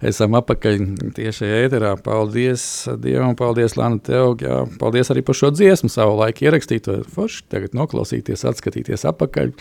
[0.00, 0.78] Esam apakaļ
[1.16, 1.92] tieši ēterā.
[2.00, 2.62] Paldies
[3.02, 4.38] Dievam, paldies Lana tev.
[4.40, 4.62] Jā.
[4.80, 6.98] Paldies arī par šo dziesmu savu laiku ierakstīto.
[7.12, 9.52] Forši tagad noklausīties, atskatīties apakaļ.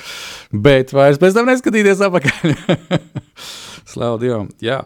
[0.66, 2.56] Bet vairs pēc tam neskatīties apakaļ.
[3.92, 4.48] Slavu Dievam.
[4.64, 4.84] Jā.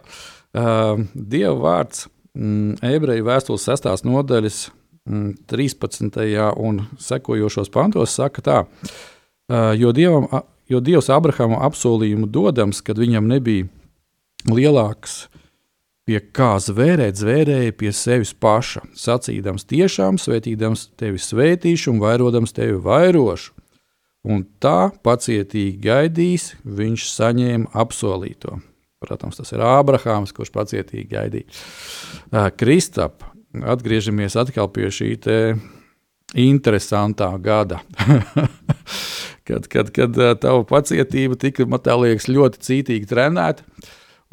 [0.54, 2.06] Uh, Dieva vārds
[2.38, 4.68] mm, ebreju vēstules sestās nodaļas
[5.06, 6.18] mm, 13.
[6.62, 10.28] un sekojošos pantos saka tā, uh, jo Dievam
[10.70, 13.66] Jo Dievs Abrahamam apsolījumu dodams, kad viņam nebija
[14.48, 15.26] lielāks
[16.08, 22.76] pie kā zvērēt, zvērēja pie sevis paša, sacīdams, tiešām svētīdams tevi svētīšu un vairodams tevi
[22.84, 23.54] vairošu.
[24.24, 28.56] Un tā pacietīgi gaidīs, viņš saņēma apsolīto.
[29.04, 32.46] Protams, tas ir Ābrahāms, kurš pacietīgi gaidīja.
[32.56, 35.10] Kristap, atgriežamies atkal pie šī
[36.40, 37.82] interesantā gada.
[39.48, 43.68] kad, kad, kad tava pacietība tika, man liekas, ļoti cītīgi trenēta.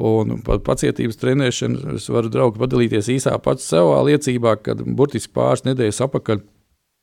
[0.02, 5.62] Un par pacietības trenēšanu es varu draugi padalīties īsā pats savā liecībā, kad burtiski pāris
[5.68, 6.42] nedēļas atpakaļ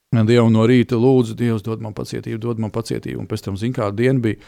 [0.09, 3.19] Dievu no rīta lūdzu, Dievs dod man pacietību, dod man pacietību.
[3.21, 4.39] Un pēc tam, zināmā kāda diena bija,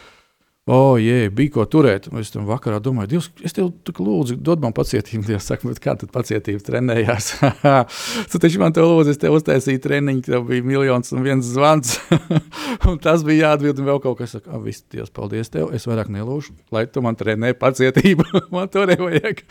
[0.70, 2.06] O, oh, jē, bija ko turēt.
[2.12, 5.24] Un es tam vakarā domāju, Dievs, es tev lūdzu, dod man pacietību.
[5.32, 7.32] Dievs saka, kā tad pacietība trenējās?
[8.30, 11.96] tu taču man te lūdzu, es tev uztaisīju treniņu, tev bija miljons un viens zvans.
[12.92, 14.36] un tas bija jāatbild un vēl kaut kas.
[14.38, 18.28] Saka, viss, Dievs, paldies tev, es vairāk nelūšu, lai tu man trenē pacietību.
[18.54, 19.42] man to nevajag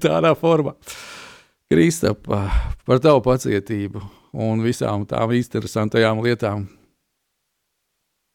[0.00, 0.72] tādā formā.
[1.68, 4.00] Kristap, par tavu pacietību
[4.32, 6.64] un visām tām interesantajām lietām.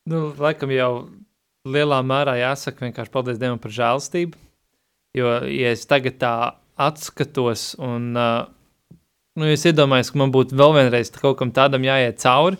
[0.09, 0.91] Nu, laikam jau
[1.73, 4.37] lielā mērā jāsaka vienkārši paldies Dievam par žēlstību.
[5.17, 6.33] Jo, ja es tagad tā
[6.79, 8.43] atskatos un uh,
[9.39, 12.59] nu, es iedomājos, ka man būtu vēl vienreiz kaut kam tādam jāiet cauri,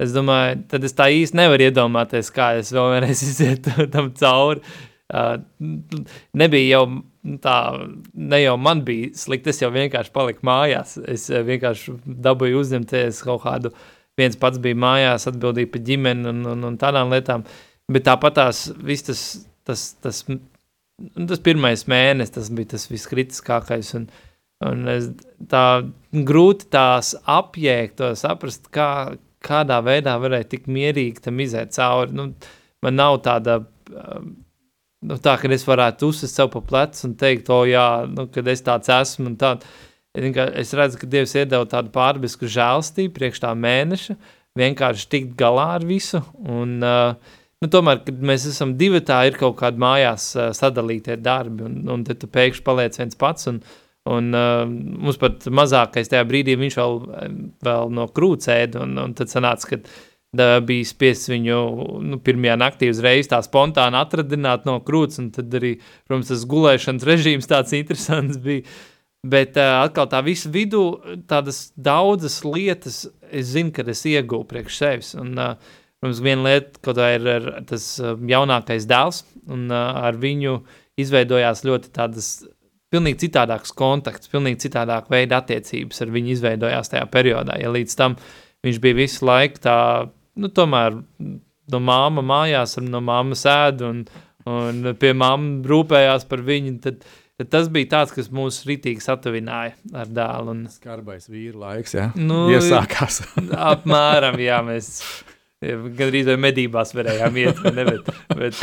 [0.00, 4.64] es domāju, tad es tā īsti nevaru iedomāties, kā es vēl vienreiz izietu tam cauri.
[5.10, 5.40] Uh,
[6.38, 6.84] nebija jau
[7.42, 7.54] tā,
[8.14, 10.94] ne jau man bija slikti, es jau vienkārši paliku mājās.
[11.10, 11.96] Es vienkārši
[12.26, 13.74] dabūju uzņemties kaut kādu,
[14.18, 17.42] viens pats bija mājās, atbildīja par ģimeni un, un, un tādām lietām.
[17.42, 19.22] Uh, Bet tāpat tās viss tas,
[19.66, 20.22] tas, tas,
[21.30, 23.94] tas pirmais mēnesis, tas bija tas viskritiskākais.
[23.98, 24.06] Un,
[24.68, 25.10] un es,
[25.50, 25.64] tā
[26.30, 28.90] grūti tās apjēgt, to saprast, kā,
[29.42, 32.14] kādā veidā varēja tik mierīgi tam iziet cauri.
[32.14, 32.30] Nu,
[32.84, 33.58] man nav tāda,
[33.90, 38.50] nu, tā, ka es varētu uzsist sev pa plecu un teikt, o jā, nu, kad
[38.52, 39.66] es tāds esmu un tād.
[40.10, 44.16] Es redzu, ka Dievs iedeva tādu pārbisku žēlstību priekš tā mēneša,
[44.58, 46.18] vienkārši tikt galā ar visu.
[46.50, 51.66] Un, uh, Nu, tomēr, kad mēs esam divi, tā ir kaut kāda mājās sadalītie darbi,
[51.68, 53.50] un, un tad tu pēkšņi paliec viens pats.
[53.50, 53.58] Un,
[54.08, 56.96] un uh, mums pat mazākais tajā brīdī viņš vēl,
[57.66, 59.80] vēl no krūts ēda, un, un tad sanāca, ka
[60.32, 61.58] da, bija spiests viņu
[62.06, 65.74] nu, pirmajā naktī uzreiz tā spontāni atradināt no krūts, un tad arī,
[66.08, 68.64] protams, tas gulēšanas režīms tāds interesants bija.
[69.20, 70.86] Bet uh, atkal tā visa vidū,
[71.28, 75.12] tādas daudzas lietas, es zinu, ka es iegūstu priekš sevis.
[75.20, 79.20] Un, uh, Protams, viena lieta, kā ir, ir tas um, jaunākais dēls,
[79.52, 80.54] un uh, ar viņu
[81.00, 82.30] izveidojās ļoti tādas
[82.90, 87.58] pilnīgi citādāks kontakts, pilnīgi citādāk veida attiecības ar viņu izveidojās tajā periodā.
[87.60, 88.16] Ja līdz tam
[88.64, 89.76] viņš bija visu laiku tā,
[90.40, 90.96] nu, tomēr
[91.70, 94.04] no māma mājās, no māmas ēd un,
[94.50, 97.04] un pie māma rūpējās par viņu, tad,
[97.40, 100.56] tad tas bija tāds, kas mūs ritīgi satuvināja ar dēlu.
[100.56, 102.08] Un, Skarbais vīru laiks, jā?
[102.18, 103.22] Nu, Iesākās.
[103.70, 104.96] apmēram, jā, mēs
[105.60, 108.60] Gan arī medībās varējām iet, ne, bet, bet,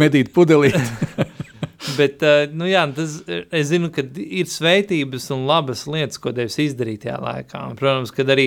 [0.00, 0.70] medīt pudelī.
[1.98, 2.24] bet,
[2.56, 7.18] nu jā, tas, es zinu, ka ir svētības un labas lietas, ko Dievs izdarīja tajā
[7.26, 7.64] laikā.
[7.68, 8.46] Un, protams, kad arī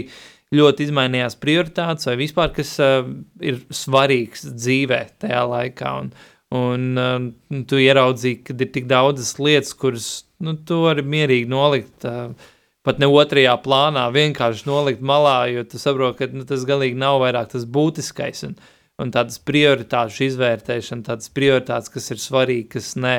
[0.58, 3.06] ļoti izmainījās prioritātes vai vispār, kas uh,
[3.38, 5.92] ir svarīgs dzīvē tajā laikā.
[6.02, 6.10] Un,
[6.58, 10.10] un uh, tu ieraudzīji, ka ir tik daudzas lietas, kuras
[10.42, 12.10] nu, tu vari mierīgi nolikt.
[12.10, 16.98] Uh, pat ne otrajā plānā, vienkārši nolikt malā, jo tu saproti, ka nu, tas galīgi
[17.00, 18.46] nav vairāk tas būtiskais.
[18.50, 18.56] Un,
[19.02, 23.18] un tādas prioritāšu izvērtēšana, tādas prioritātes, kas ir svarīgas, kas nē,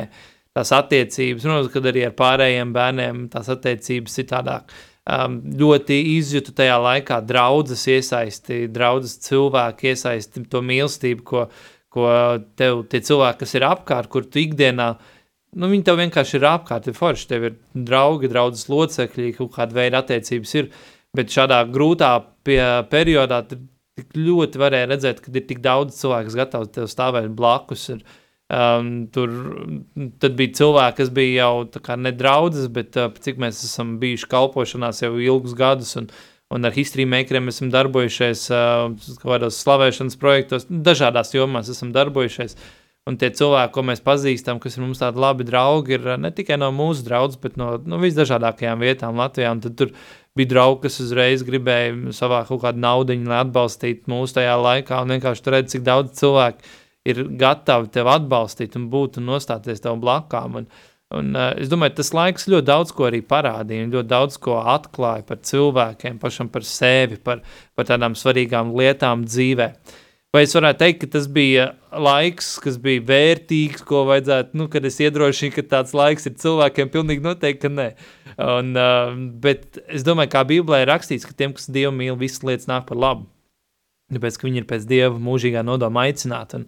[0.56, 4.74] tās attiecības, protams, kad arī ar pārējiem bērniem tās attiecības citādāk.
[5.02, 11.48] Um, ļoti izjūtu tajā laikā draudzes iesaisti, draudzes cilvēki iesaisti to mīlestību, ko,
[11.90, 12.12] ko
[12.58, 15.11] tev tie cilvēki, kas ir apkārt, kur tu ikdienā uh,
[15.58, 19.76] nu, viņi tev vienkārši ir apkārt, ir forši, tev ir draugi, draudzes locekļi, kaut kāda
[19.76, 20.72] veida attiecības ir,
[21.16, 26.72] bet šādā grūtā periodā tik ļoti varēja redzēt, ka ir tik daudz cilvēku, kas gatavi
[26.72, 28.02] tev stāvēt blakus, ir,
[28.48, 29.32] um, tur
[30.40, 35.56] bija cilvēki, kas bija jau nedraudzes, bet uh, cik mēs esam bijuši kalpošanās jau ilgus
[35.58, 36.08] gadus, un,
[36.52, 38.88] un ar history makeriem esam darbojušies uh,
[39.20, 44.76] kādos slavēšanas projektos, dažādās jomās esam darbojušies, uh, un tie cilvēki, ko mēs pazīstam, kas
[44.76, 47.98] ir mums tādi labi draugi, ir uh, ne tikai no mūsu draudzes, bet no, no
[48.02, 49.50] visdažādākajām vietām Latvijā.
[49.54, 49.90] Un tad tur
[50.38, 55.02] bija draugi, kas uzreiz gribēja savā kaut kādu naudu, lai atbalstītu mūsu tajā laikā.
[55.02, 56.72] Un vienkārši tur redzēt, cik daudz cilvēku
[57.10, 60.60] ir gatavi tevi atbalstīt un būt un nostāties tev blakām.
[60.62, 60.70] Un,
[61.18, 65.26] un, uh, es domāju, tas laiks ļoti daudz ko arī parādīja, ļoti daudz ko atklāja
[65.26, 67.42] par cilvēkiem, pašam par sevi, par,
[67.74, 69.72] par tādām svarīgām lietām dzīvē.
[70.32, 74.86] Vai es varētu teikt, ka tas bija laiks, kas bija vērtīgs, ko vajadzētu, nu, kad
[74.88, 77.86] es iedrošinu, ka tāds laiks ir cilvēkiem, pilnīgi noteikti, ka nē.
[78.40, 79.12] Un, uh,
[79.44, 82.88] bet es domāju, kā Bībelē ir rakstīts, ka tiem, kas Dievu mīl, visas lietas nāk
[82.88, 83.28] par labu.
[84.12, 86.62] Tāpēc, ka viņi ir pēc Dieva mūžīgā nodoma aicināti.
[86.62, 86.66] Un,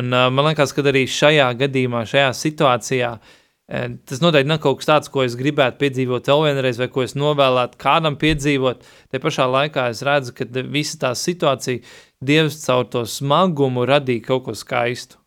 [0.00, 3.41] un uh, man liekas, ka arī šajā gadījumā, šajā situācijā, uh,
[3.72, 7.14] tas noteikti nav kaut kas tāds, ko es gribētu piedzīvot vēl vienreiz, vai ko es
[7.16, 8.84] novēlētu kādam piedzīvot.
[9.08, 11.80] Te pašā laikā es redzu, ka visa tā situācija
[12.22, 15.18] Dievs caur to smagumu radīja kaut ko skaistu.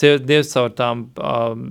[0.00, 1.66] Dievs caur tām, um,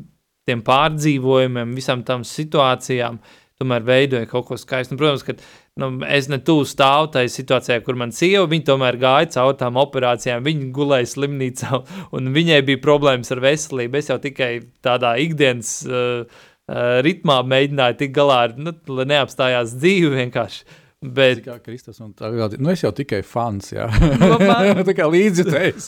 [0.48, 3.18] tiem pārdzīvojumiem, visām tām situācijām,
[3.60, 4.96] tomēr veidoja kaut ko skaistu.
[4.96, 5.36] Un, protams, ka
[5.80, 9.80] nu, es ne tuvu stāvu tajā situācijā, kur man sieva, viņa tomēr gāja caur tām
[9.82, 11.82] operācijām, viņa gulēja slimnīcā,
[12.18, 14.00] un viņai bija problēmas ar veselību.
[14.00, 14.52] Es jau tikai
[14.86, 20.64] tādā ikdienas uh, uh, ritmā mēģināju tikt galā ar, nu, lai neapstājās dzīve vienkārši.
[21.00, 23.86] Bet, kā Kristus un tagad, nu es jau tikai fans, jā.
[24.20, 25.86] Nu, man- tā kā līdzjutējs.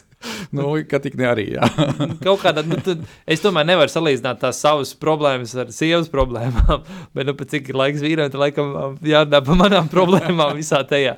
[0.55, 1.68] nu, ka tik ne arī, jā.
[2.24, 6.88] kaut kādā, nu, tad es tomēr nevaru salīdzināt tās savas problēmas ar sievas problēmām,
[7.18, 11.18] bet, nu, pēc cik laiks vīram, tad laikam um, jārunā par manām problēmām visā tajā.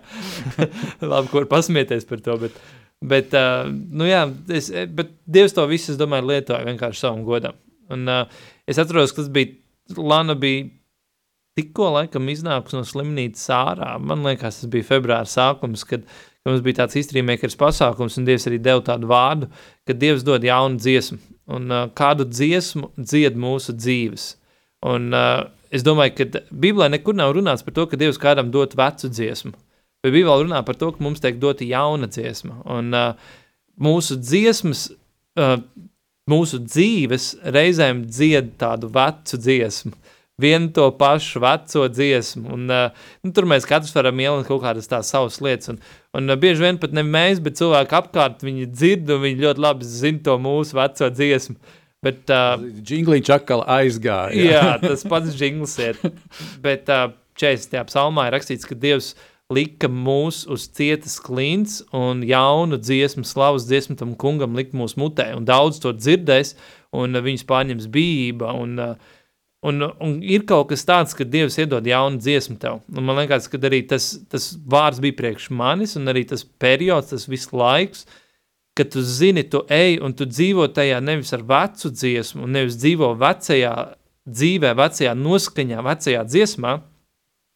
[1.06, 2.58] Labi, kur pasmieties par to, bet,
[3.14, 4.26] bet uh, nu jā,
[4.58, 7.62] es, bet Dievs to visu, es domāju, lietoja vienkārši savam godam.
[7.94, 8.26] Un uh,
[8.66, 9.54] es atceros, ka tas bija,
[10.02, 10.66] Lana bija
[11.58, 13.96] tikko laikam iznākusi no slimnīcas ārā.
[14.02, 18.48] Man liekas, tas bija februāra sākums, kad, kad mums bija tāds izstrīmēkars pasākums, un Dievs
[18.50, 19.50] arī deva tādu vārdu,
[19.88, 21.20] ka Dievs dod jaunu dziesmu,
[21.54, 24.32] un uh, kādu dziesmu dzied mūsu dzīves.
[24.90, 28.76] Un uh, es domāju, ka Bībelē nekur nav runāts par to, ka Dievs kādam dot
[28.80, 29.54] vecu dziesmu,
[30.04, 33.34] bet Bībelē runā par to, ka mums tiek dota jauna dziesma, un uh,
[33.82, 34.88] mūsu dziesmas,
[35.40, 35.60] uh,
[36.30, 39.94] mūsu dzīves reizēm dzied tādu vecu dziesmu,
[40.42, 42.54] vienu to pašu veco dziesmu.
[42.56, 45.74] Un, uh, nu, tur mēs katrs varam ielikt kaut kādas tās savas lietas.
[45.74, 45.82] Un,
[46.18, 49.66] un uh, bieži vien pat ne mēs, bet cilvēki apkārt viņi dzird un viņi ļoti
[49.68, 51.58] labi zina to mūsu veco dziesmu.
[52.04, 54.34] Bet, uh, Džingliņš atkal aizgāja.
[54.54, 56.02] jā, tas pats jingls ir.
[56.66, 57.78] Bet uh, 40.
[57.92, 59.14] psalmā ir rakstīts, ka Dievs
[59.54, 65.30] lika mūs uz cietas klints un jaunu dziesmu, slavas dziesmu tam kungam likt mūsu mutē.
[65.38, 66.58] Un daudz to dzirdēs
[66.98, 68.52] un uh, viņus pārņems bība.
[68.58, 69.20] Un, uh,
[69.64, 72.82] Un, un ir kaut kas tāds, ka Dievs iedod jaunu dziesmu tev.
[72.92, 77.14] Un man liekas, ka arī tas, tas vārds bija priekš manis, un arī tas periods,
[77.14, 78.04] tas viss laiks,
[78.76, 83.14] kad tu zini, tu ej un tu dzīvo tajā nevis ar vecu dziesmu, nevis dzīvo
[83.22, 83.74] vecajā
[84.28, 86.74] dzīvē, vecajā noskaņā, vecajā dziesmā,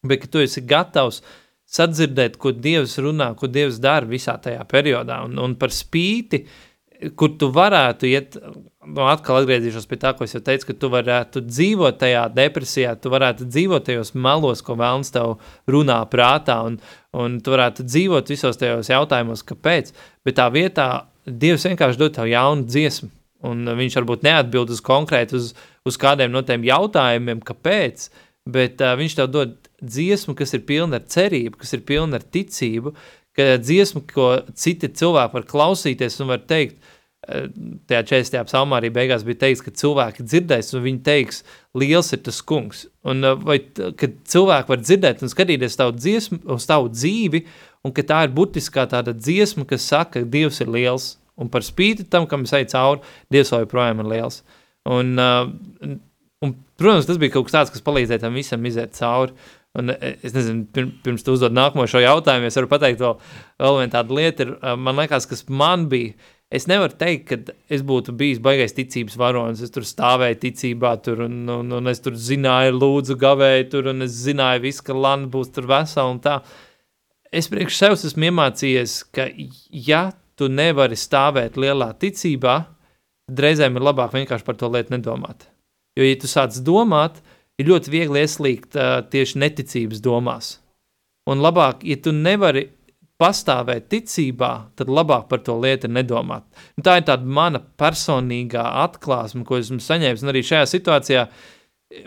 [0.08, 1.20] bet ka tu esi gatavs
[1.68, 5.20] sadzirdēt, ko Dievs runā, ko Dievs dara visā tajā periodā.
[5.26, 6.44] Un, un par spīti,
[7.18, 8.38] kur tu varētu iet,
[8.88, 12.94] nu, atkal atgriezīšos pie tā, ko es jau teicu, ka tu varētu dzīvot tajā depresijā,
[13.00, 15.36] tu varētu dzīvot tajos melos, ko vēlns tev
[15.70, 16.78] runā prātā, un,
[17.16, 19.94] un tu varētu dzīvot visos tajos jautājumos, kāpēc,
[20.26, 20.88] bet tā vietā
[21.28, 23.10] Dievs vienkārši dod tev jaunu dziesmu,
[23.48, 25.50] un viņš varbūt neatbild uz konkrēti uz,
[25.84, 28.08] uz kādiem no tiem jautājumiem, kāpēc,
[28.48, 32.24] bet uh, viņš tev dod dziesmu, kas ir pilna ar cerību, kas ir pilna ar
[32.24, 32.94] ticību,
[33.36, 36.97] ka dziesmu, ko citi cilvēki var klausīties un var teikt, eh,
[37.28, 38.46] tajā 40.
[38.48, 41.42] psalmā arī beigās bija teikts, ka cilvēki dzirdēs un viņi teiks,
[41.76, 42.86] liels ir tas kungs.
[43.08, 43.58] Un eh, vai,
[44.00, 47.42] kad cilvēki var dzirdēt un skatīties tavu dziesmu, uz tavu dzīvi,
[47.84, 51.66] un ka tā ir burtiskā tāda dziesma, kas saka, ka Dievs ir liels, un par
[51.66, 54.40] spīti tam, kam es eju cauri, Dievs joprojām ir liels.
[54.88, 55.44] Un, uh,
[56.42, 59.36] un, protams, tas bija kaut kas tāds, kas palīdzēja tam visam iziet cauri.
[59.78, 60.64] Un eh, es nezinu,
[61.04, 63.14] pirms, tu uzdod nākamo šo jautājumu, es varu pateikt vēl,
[63.60, 64.46] vēl vienu tādu lietu.
[64.48, 66.16] Ir, man liekas, kas man bija,
[66.54, 69.62] es nevaru teikt, ka es būtu bijis baigais ticības varonis.
[69.64, 74.06] Es tur stāvēju ticībā, tur, un, un, un es tur zināju, lūdzu, gavēju tur, un
[74.06, 76.38] es zināju, visu, ka Lana būs tur vesela un tā.
[77.28, 79.28] Es priekš sev esmu iemācījies, ka
[79.68, 82.56] ja tu nevari stāvēt lielā ticībā,
[83.28, 85.50] reizēm ir labāk vienkārši par to lietu nedomāt.
[85.98, 87.20] Jo, ja tu sāc domāt,
[87.58, 90.56] ir ļoti viegli ieslīgt uh, tieši neticības domās.
[91.28, 92.68] Un labāk, ja tu nevari
[93.18, 96.46] pastāvēt ticībā, tad labāk par to lietu nedomāt.
[96.78, 100.22] Un tā ir tāda mana personīgā atklāsme, ko esmu saņēmis.
[100.22, 102.06] Un arī šajā situācijā eh,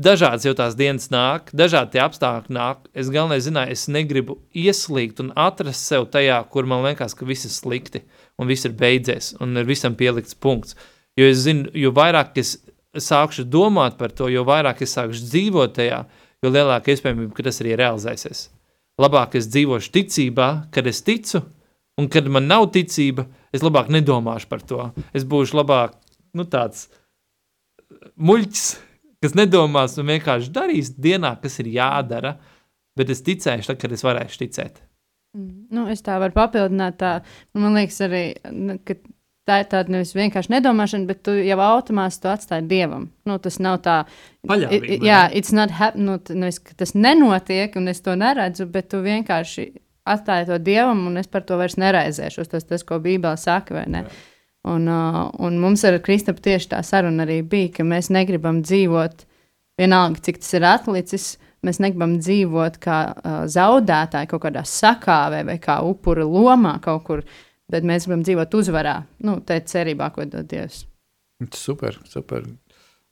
[0.00, 2.84] dažādas jau tās dienas nāk, dažādi apstākļi nāk.
[2.92, 7.48] Es galvenais zināju, es negribu ieslīgt un atrast sev tajā, kur man liekas, ka viss
[7.48, 8.04] ir slikti
[8.40, 10.76] un viss ir beidzies un ir visam pielikts punkts.
[11.16, 12.58] Jo es zinu, jo vairāk es
[13.00, 16.04] sākšu domāt par to, jo vairāk es sākšu dzīvot tajā,
[16.44, 18.48] jo lielāka iespējamība, ka tas arī realizēsies.
[19.00, 21.40] Labāk es dzīvošu ticībā, kad es ticu,
[22.00, 24.90] un kad man nav ticība, es labāk nedomāšu par to.
[25.16, 25.96] Es būšu labāk
[26.36, 26.88] nu, tāds
[28.20, 28.66] muļķis,
[29.24, 32.36] kas nedomās un vienkārši darīs dienā, kas ir jādara,
[32.96, 34.82] bet es ticēšu, tad, kad es varēšu ticēt.
[35.70, 36.98] Nu, es tā varu papildināt.
[37.00, 37.12] Tā,
[37.56, 38.98] man liekas, arī nu, ka
[39.48, 43.08] tā ir tāda nevis vienkārši nedomāšana, bet tu jau automātiski to atstāji dievam.
[43.26, 44.04] Nu, tas nav tā,
[44.46, 48.88] Paļāvība, I- Jā, it's not hap, nu, nevis, tas nenotiek, un es to neredzu, bet
[48.90, 49.70] tu vienkārši
[50.06, 52.48] atstāji to dievam, un es par to vairs neraizēšos.
[52.50, 54.04] Tas, tas ko Bībelē saka, vai ne?
[54.68, 59.22] Un, uh, un mums ar Kristapu tieši tā saruna arī bija, ka mēs negribam dzīvot
[59.80, 61.28] vienalga, cik tas ir atlicis.
[61.64, 67.22] Mēs negribam dzīvot kā uh, zaudētāji kaut kādā sakāvē vai kā upura lomā kaut kur,
[67.70, 68.96] bet mēs gribam dzīvot uzvarā.
[69.26, 70.84] Nu, tā cerībā, ko dod Dievs.
[71.56, 72.44] Super, super.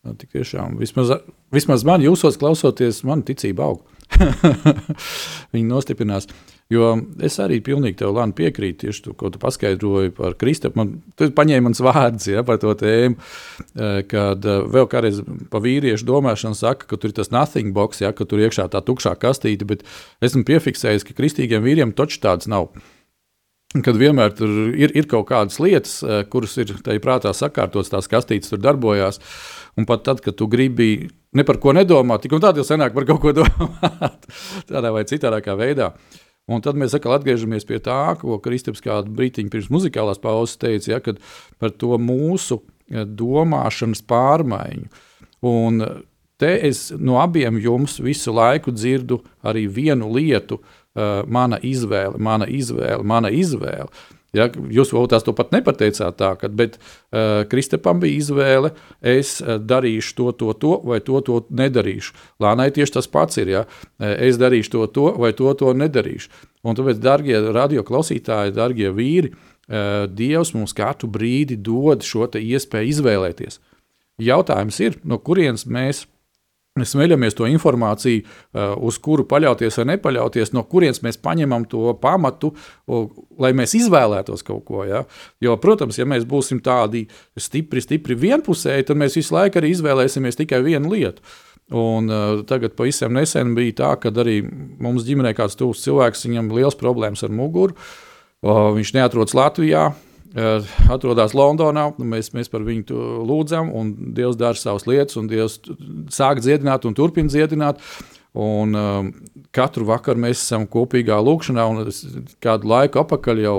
[0.07, 1.11] Nu, Tik tiešām, vismaz,
[1.55, 3.83] vismaz man, jūsos klausoties, man ticība aug.
[5.55, 6.29] Viņi nostiprinās.
[6.69, 6.91] Jo
[7.25, 10.77] es arī pilnīgi tev Lāna, piekrītu tieši to, ko tu paskaidroji par Kristapu.
[10.77, 15.63] Man, tu paņēmi mans vārds ja, par to tēmu, eh, kad eh, vēl kādreiz pa
[15.65, 19.15] vīriešu domāšanu saka, ka tur ir tas nothing box, ja, ka tur iekšā tā tukšā
[19.21, 19.87] kastīte, bet
[20.25, 22.69] esmu piefiksējis, ka kristīgiem vīriem taču tāds nav.
[23.69, 24.49] Kad vienmēr tur
[24.81, 29.21] ir, ir kaut kādas lietas, eh, kuras ir tajā prātā sakārtotas, tās kastītes tur darbojās.
[29.77, 32.95] Un pat tad, kad tu gribi ne par ko nedomāt, tik un tā jau senāk
[32.97, 34.25] par kaut ko domāt,
[34.71, 35.93] tādā vai citādā veidā.
[36.49, 40.95] Un tad mēs atkal atgriežamies pie tā, ko Kristaps kādu brīdiņu pirms muzikālās pauzes teica,
[40.95, 41.17] ja,
[41.61, 44.89] par to mūsu eh, domāšanas pārmaiņu.
[45.45, 45.99] Un eh,
[46.41, 50.63] te es no abiem jums visu laiku dzirdu arī vienu lietu,
[50.99, 53.89] uh, mana izvēle, mana izvēle, mana izvēle.
[54.37, 59.57] Ja, jūs vēl tās pat nepateicāt tā, kad, bet uh, Kristapam bija izvēle, es uh,
[59.57, 62.13] darīšu to, to, to, vai to, to nedarīšu.
[62.45, 63.63] Lānai tieši tas pats ir, ja
[63.99, 66.29] es darīšu to, to, vai to, to nedarīšu.
[66.69, 73.63] Un tāpēc, darbie radioklausītāji, darbie vīri, uh, Dievs mums katru brīdi dod šo iespēju izvēlēties.
[74.19, 76.05] Jautājums ir, no kurienes mēs
[76.87, 82.53] smeļamies to informāciju, uh, uz kuru paļauties vai nepaļauties, no kurienes mēs paņemam to pamatu,
[83.39, 84.85] lai mēs izvēlētos kaut ko.
[84.89, 85.03] Ja?
[85.45, 87.07] Jo, protams, ja mēs būsim tādi
[87.39, 91.25] stipri, stipri vienpusēji, tad mēs visu laiku arī izvēlēsimies tikai vienu lietu.
[91.69, 94.41] Un, uh, tagad pavisam nesen bija tā, ka arī
[94.81, 97.77] mums ģimenē kāds tuvs cilvēks, viņam liels problēmas ar muguru.
[98.39, 99.91] Uh, viņš neatrodas Latvijā,
[100.91, 101.89] atrodas Londonā.
[101.99, 105.61] nu, Mēs, mēs par viņu lūdzam, un Dievs dara savas lietas, un Dievs
[106.15, 107.83] sāk dziedināt un turpina dziedināt.
[108.39, 109.13] Un, um,
[109.57, 111.89] katru vakaru mēs esam kopīgā lūkšanā, un
[112.45, 113.59] kādu laiku atpakaļ jau,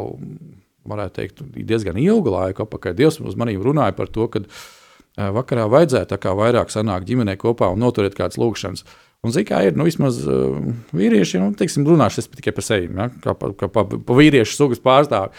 [0.89, 2.95] varētu teikt, diezgan ilgu laiku atpakaļ.
[2.95, 7.81] Dievs uz maniem runāja par to, ka uh, vakarā vajadzētu vairāk sanākt ģimenē kopā un
[7.81, 8.85] noturēt kādas lūkšanas.
[9.19, 10.61] Un, zini, kā ir, nu, vismaz uh,
[10.95, 14.79] vīrieši, nu, teiksim, runāšu tikai par sevi, ja, kā pa, kā pa, pa vīriešu sugas
[14.79, 15.33] pārstāvi.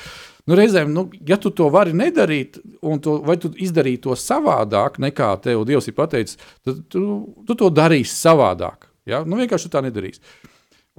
[0.49, 2.61] Nu, reizēm, nu, ja tu to vari nedarīt,
[3.05, 7.03] to, vai tu izdarīji to savādāk, nekā tev Dievs ir pateicis, tad tu,
[7.47, 8.89] tu to darīsi savādāk.
[9.09, 9.23] Ja?
[9.27, 10.23] Nu, vienkārši tā nedarīsi.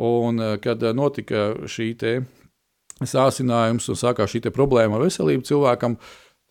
[0.02, 1.94] Un, eh, kad eh, notika šī
[3.02, 5.98] sācinājums un sākās šī problēma ar veselību cilvēkam,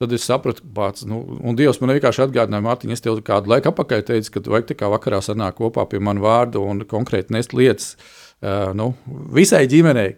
[0.01, 3.70] tad es sapratu, pats, nu, un Dievs man vienkārši atgādināja, Mārtiņ, es tev kādu laiku
[3.70, 7.53] atpakaļ teicu, ka vajag tā kā vakarā sanākt kopā pie manu vārdu un konkrēti nest
[7.53, 8.95] lietas uh, nu,
[9.36, 10.14] visai ģimenei.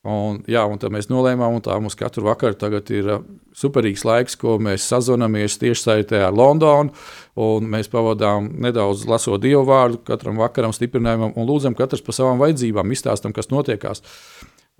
[0.00, 2.56] Un, jā, un tad mēs nolēmām, un tā mums katru vakaru
[2.88, 3.08] ir
[3.52, 6.94] superīgs laiks, ko mēs sazvanāmies tiešsaitē ar Londonu.
[7.60, 12.96] Mēs pavadām nedaudz lasot dievu vārdu, katram vakaram stiprinājumam un lūdzam katrs par savām vajadzībām,
[12.96, 14.00] izstāstam, kas notiekās.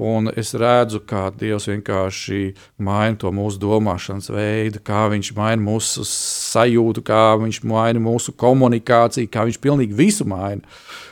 [0.00, 6.06] Un es redzu, kā Dievs vienkārši maina to mūsu domāšanas veidu, kā Viņš maina mūsu
[6.08, 10.64] sajūtu, kā Viņš maina mūsu komunikāciju, kā Viņš pilnīgi visu maina.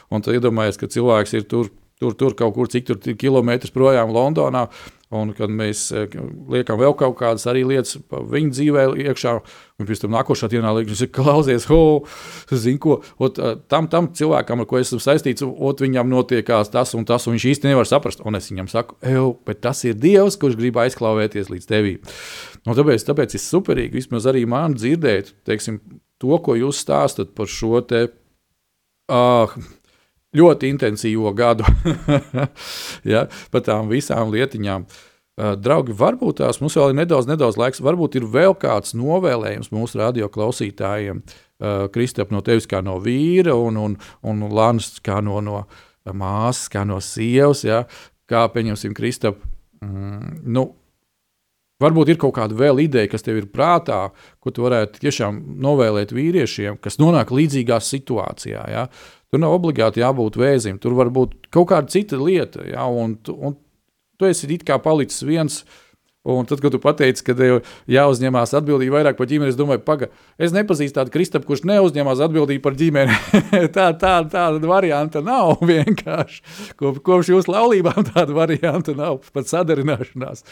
[0.09, 1.68] Un tad iedomājieties, ka cilvēks ir tur,
[2.01, 4.68] tur, tur kaut kur, cik tur kilometrus projām Londonā.
[5.09, 6.05] Un kad mēs eh,
[6.53, 9.30] liekam vēl kaut kādas arī lietas viņa dzīvē iekšā,
[9.80, 12.05] un pēc tam nākošā dienā liekas, ka klausies, oh,
[12.53, 16.92] zinu, ko ot, eh, tam, tam cilvēkam, ar ko esmu saistīts, ot, viņam notiekās tas
[16.99, 18.20] un tas, un viņš īsti nevar saprast.
[18.28, 21.96] Un es viņam saku, ej, bet tas ir Dievs, kurš grib aizklāvēties līdz tevī.
[22.68, 25.80] Un tāpēc, tāpēc ir superīgi vismaz arī man dzirdēt teiksim,
[26.20, 28.11] to, ko jūs stāstat par šo te.
[29.09, 29.49] Uh,
[30.37, 31.66] ļoti intensīvo gadu
[33.12, 34.87] ja, par tām visām lietiņām.
[35.39, 39.70] Uh, draugi, varbūt tās mums vēl ir nedaudz, nedaudz laiks, varbūt ir vēl kāds novēlējums
[39.74, 41.22] mūsu radioklausītājiem.
[41.59, 43.95] Uh, Kristap, no tevis kā no vīra, un, un,
[44.26, 45.62] un Lānis kā no, no
[46.11, 47.62] māsas, kā no sievas.
[47.66, 47.85] Ja,
[48.31, 49.39] kā pieņemsim, Kristap,
[49.85, 50.68] mm, nu,
[51.79, 54.09] Varbūt ir kaut kāda vēl ideja, kas tev ir prātā,
[54.43, 58.64] ko tu varētu tiešām novēlēt vīriešiem, kas nonāk līdzīgā situācijā.
[58.72, 58.89] Ja?
[59.31, 62.66] Tur nav obligāti jābūt vēzim, tur var būt kaut kāda cita lieta.
[62.66, 62.89] Ja?
[62.91, 63.55] Un, un
[64.18, 65.61] tu esi it kā palicis viens.
[66.29, 67.33] Un tad, kad tu pateici, ka
[67.89, 72.64] jāuzņemās atbildība vairāk par ģimeni, es domāju, pagaidi, es nepazīstu tādu Kristapu, kurš neuzņemās atbildību
[72.66, 73.14] par ģimeni.
[73.76, 76.43] tā, tā, tāda varianta nav vienkārši.
[76.76, 80.45] Kop, kopš jūsu laulībām tāda varianta nav, pat sadarināšanās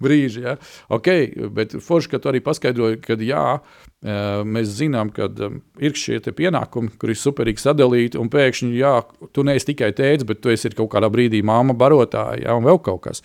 [0.00, 0.46] brīži.
[0.46, 0.56] Ja?
[0.96, 1.12] Ok,
[1.52, 6.22] bet forši, ka tu arī paskaidroji, ka jā, eh, mēs zinām, ka um, ir šie
[6.24, 8.94] pienākumi, kuri ir superīgi sadalīti, un pēkšņi, jā,
[9.36, 12.80] tu neesi tikai tēvs, bet tu esi kaut kādā brīdī māma, barotāja, jā, un vēl
[12.80, 13.24] kaut kas.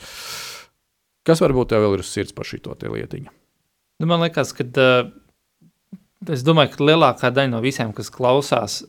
[1.28, 3.32] Kas varbūt tev vēl ir uz sirds par šito lietiņu?
[4.02, 5.12] Nu, man liekas, ka uh,
[6.34, 8.82] es domāju, ka lielākā daļa no visiem, kas klausās,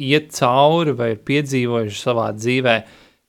[0.00, 2.76] iet cauri vai ir piedzīvojuši savā dzīvē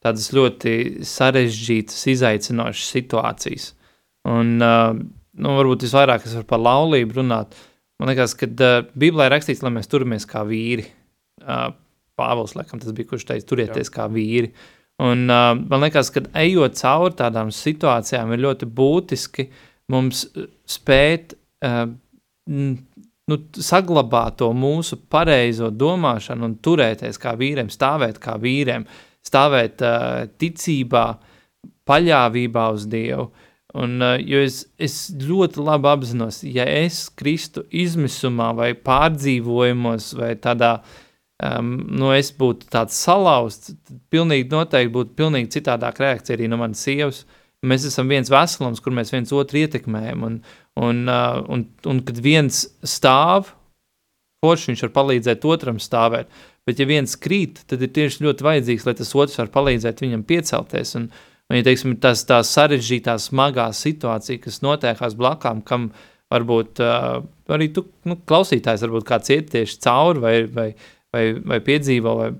[0.05, 3.69] tādas ļoti sarežģītas, izaicinošas situācijas.
[4.29, 7.55] Un, uh, nu, varbūt visvairāk es varu par laulību runāt.
[8.01, 10.87] Man liekas, ka uh, Bībelē rakstīts, lai mēs turamies kā vīri.
[11.45, 11.69] Uh,
[12.15, 13.93] Pāvils, laikam, tas bija, kurš teica, turieties Jā.
[13.97, 14.53] kā vīri.
[15.03, 19.49] Un, uh, man liekas, ka ejot cauri tādām situācijām, ir ļoti būtiski
[19.91, 21.35] mums uh, spēt
[21.67, 21.89] uh,
[22.47, 28.85] nu, saglabāt to mūsu pareizo domāšanu un turēties kā vīriem, stāvēt kā vīriem,
[29.25, 31.05] stāvēt uh, ticībā,
[31.89, 33.27] paļāvībā uz Dievu.
[33.75, 40.37] Un, uh, jo es, es ļoti labi apzinos, ja es kristu izmisumā vai pārdzīvojumos vai
[40.39, 40.77] tādā
[41.43, 46.61] um, nu, es būtu tāds salauzts, tad pilnīgi noteikti būtu pilnīgi citādāk reakcija arī no
[46.61, 47.25] manas sievas.
[47.65, 50.25] Mēs esam viens veselums, kur mēs viens otru ietekmējam.
[50.27, 50.41] Un,
[50.79, 53.49] un, uh, un, un kad viens stāv,
[54.45, 56.29] forši viņš var palīdzēt otram stāvēt.
[56.65, 60.25] Bet, ja viens krīt, tad ir tieši ļoti vajadzīgs, lai tas otrs var palīdzēt viņam
[60.25, 60.95] piecelties.
[60.97, 61.07] Un,
[61.49, 65.91] un ja teiksim, tas tā sarežģītā, smagā situācija, kas notiekās blakām, kam
[66.33, 67.21] varbūt uh,
[67.53, 70.67] arī tu, nu, klausītājs, varbūt kāds iet tieši cauri vai, vai,
[71.15, 72.15] vai, vai piedzīvo.
[72.19, 72.31] Vai,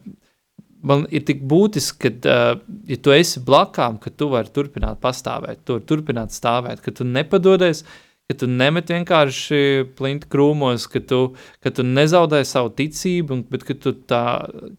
[0.86, 5.64] man ir tik būtiski, ka, uh, ja tu esi blakām, ka tu vari turpināt pastāvēt,
[5.66, 7.84] tu vari turpināt stāvēt, ka tu nepadodies,
[8.26, 9.60] ka tu nemet vienkārši
[9.98, 11.20] plinti krūmos, ka tu,
[11.62, 14.24] ka tu nezaudē savu ticību, un, bet ka tu, tā,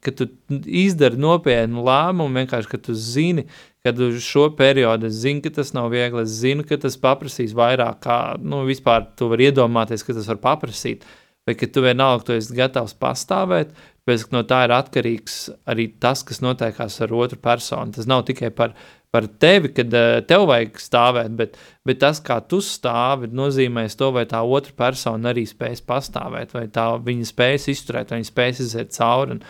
[0.03, 0.29] ka tu
[0.67, 3.47] izdari nopietnu lēmumu, vienkārši, ka tu zini,
[3.87, 7.55] kad uz šo periodu es zinu, ka tas nav viegli, es zinu, ka tas paprasīs
[7.55, 11.07] vairāk, kā, nu, vispār tu vari iedomāties, ka tas var paprasīt,
[11.47, 13.73] vai ka tu vienalga, tu esi gatavs pastāvēt,
[14.07, 15.39] bet no tā ir atkarīgs
[15.71, 17.95] arī tas, kas notiekās ar otru personu.
[17.95, 18.75] Tas nav tikai par,
[19.15, 24.11] par tevi, kad uh, tev vajag stāvēt, bet, bet tas, kā tu stāvi, nozīmēs to,
[24.15, 28.65] vai tā otra persona arī spēs pastāvēt, vai tā viņa spēs izturēt, vai viņa spēs
[28.67, 29.39] iziet cauri.
[29.39, 29.45] Un,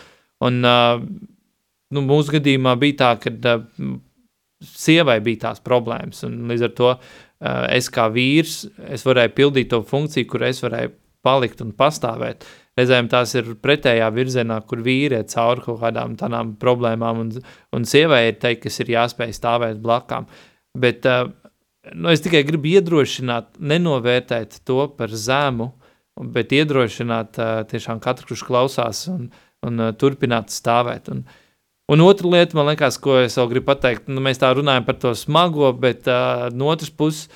[0.48, 1.00] un uh,
[1.92, 3.96] nu, mūsu gadījumā bija tā, ka uh,
[4.64, 6.98] sievai bija tās problēmas, un līdz ar to
[7.76, 10.94] es kā vīrs, es varēju pildīt to funkciju, kur es varēju
[11.26, 12.46] palikt un pastāvēt.
[12.76, 17.32] Reizēm tās ir pretējā virzienā, kur vīri iet cauri kaut kādām tādām problēmām, un,
[17.76, 20.28] un sievai ir teikt, kas ir jāspēj stāvēt blakām.
[20.76, 21.30] Bet uh,
[21.94, 25.70] nu, es tikai gribu iedrošināt, nenovērtēt to par zemu,
[26.36, 29.26] bet iedrošināt uh, tiešām katru, kurš klausās un,
[29.66, 31.12] un uh, turpināt stāvēt.
[31.12, 31.26] Un,
[31.86, 34.96] Un otra lieta, man liekas, ko es vēl gribu pateikt, nu, mēs tā runājam par
[34.98, 37.28] to smago, bet uh, no otras puses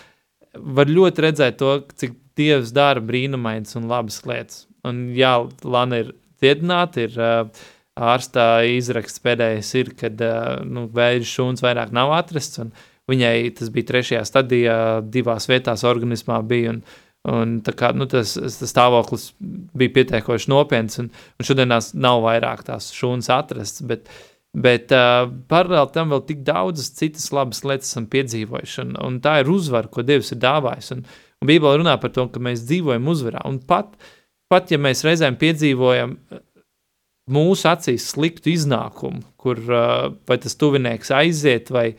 [0.58, 4.64] var ļoti redzēt to, cik Dievs dara brīnumainas un labas lietas.
[4.88, 5.34] Un jā,
[5.64, 7.66] Lana ir dziedināta, ir uh,
[8.00, 12.72] ārstā izraksts pēdējais ir, kad uh, nu, vēža šūns vairāk nav atrasts, un
[13.10, 16.80] viņai tas bija trešajā stadijā, divās vietās organismā bija, un,
[17.28, 22.64] un tā kā, nu, tas, tas stāvoklis bija pietiekoši nopietns, un, un šodienās nav vairāk
[22.70, 24.10] tās šūnas atrasts, bet
[24.50, 28.80] Bet uh, paralēli tam vēl tik daudzas citas labas lietas esam piedzīvojuši.
[28.82, 30.88] Un, un tā ir uzvara, ko Dievs ir dāvājis.
[30.96, 31.04] Un,
[31.40, 33.42] un Bībelē runā par to, ka mēs dzīvojam uzvarā.
[33.48, 33.96] Un pat,
[34.52, 36.16] pat ja mēs reizēm piedzīvojam
[37.30, 41.92] mūsu acīs sliktu iznākumu, kur uh, vai tas tuvinieks aiziet, vai,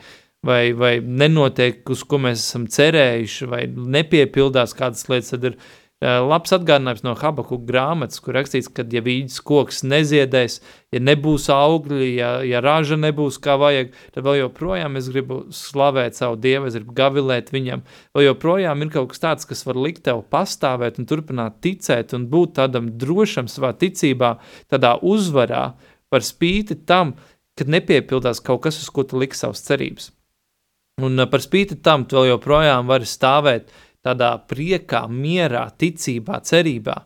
[0.46, 5.81] vai, vai nenotiek, uz ko mēs esam cerējuši, vai nepiepildās kādas lietas, tad ir uh,
[6.02, 10.56] labs atgādinājums no Habakuka grāmatas, kur rakstīts, ka ja vīģis koks neziedēs,
[10.96, 16.18] ja nebūs augļi, ja, ja raža nebūs kā vajag, tad vēl joprojām es gribu slavēt
[16.18, 17.84] savu Dievu, es gribu gavilēt viņam,
[18.18, 22.26] vēl joprojām ir kaut kas tāds, kas var likt tev pastāvēt un turpināt ticēt un
[22.34, 24.40] būt tādam drošam savā ticībā,
[24.74, 25.68] tādā uzvarā,
[26.10, 27.14] par spīti tam,
[27.54, 30.10] kad nepiepildās kaut kas, uz ko tu liksi savas cerības.
[31.02, 33.70] Un uh, par spīti tam tu vēl joprojām vari stāvēt
[34.06, 36.98] tādā priekā, mierā, ticībā, cerībā.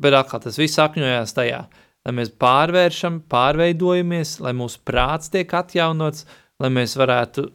[0.00, 1.62] Bet atkal tas viss sakņojās tajā,
[2.06, 6.26] lai mēs pārvēršam, pārveidojamies, lai mūsu prāts tiek atjaunots,
[6.60, 7.50] lai mēs varētu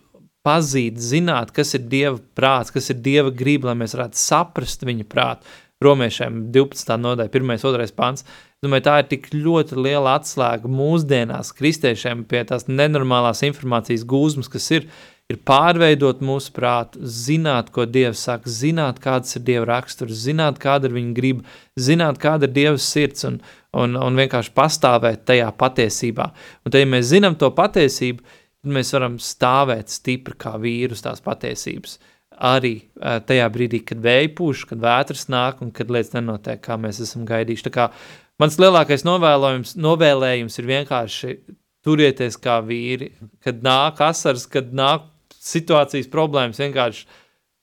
[0.45, 5.07] pazīt, zināt, kas ir Dieva prāts, kas ir Dieva griba, lai mēs varētu saprast viņa
[5.09, 5.55] prātu.
[5.83, 6.93] Romiešiem 12.
[7.01, 7.49] nodaļa, 1.
[7.51, 7.87] un 2.
[7.97, 8.23] pants.
[8.63, 14.69] Domāju, tā ir tik ļoti liela atslēga mūsdienās kristiešiem pie tās nenormālās informācijas gūzmas, kas
[14.77, 14.87] ir,
[15.31, 20.89] ir pārveidot mūsu prātu, zināt, ko Dievs saka, zināt, kāds ir Dieva raksturs, zināt, kāda
[20.89, 23.39] ir viņa griba, zināt, kāda ir Dieva sirds un,
[23.73, 26.27] un, un vienkārši pastāvēt tajā patiesībā.
[26.61, 31.25] Un tad, ja mēs zinām to patiesību, tad mēs varam stāvēt stipri kā vīrus tās
[31.25, 31.97] patiesības.
[32.45, 36.99] Arī tajā brīdī, kad vēja pūš, kad vētras nāk un kad lietas nenotiek, kā mēs
[37.01, 37.65] esam gaidījuši.
[37.69, 37.89] Tā kā
[38.43, 41.35] mans lielākais novēlējums, novēlējums ir vienkārši
[41.85, 43.13] turieties kā vīri,
[43.45, 45.07] kad nāk asars, kad nāk
[45.45, 47.05] situācijas problēmas, vienkārši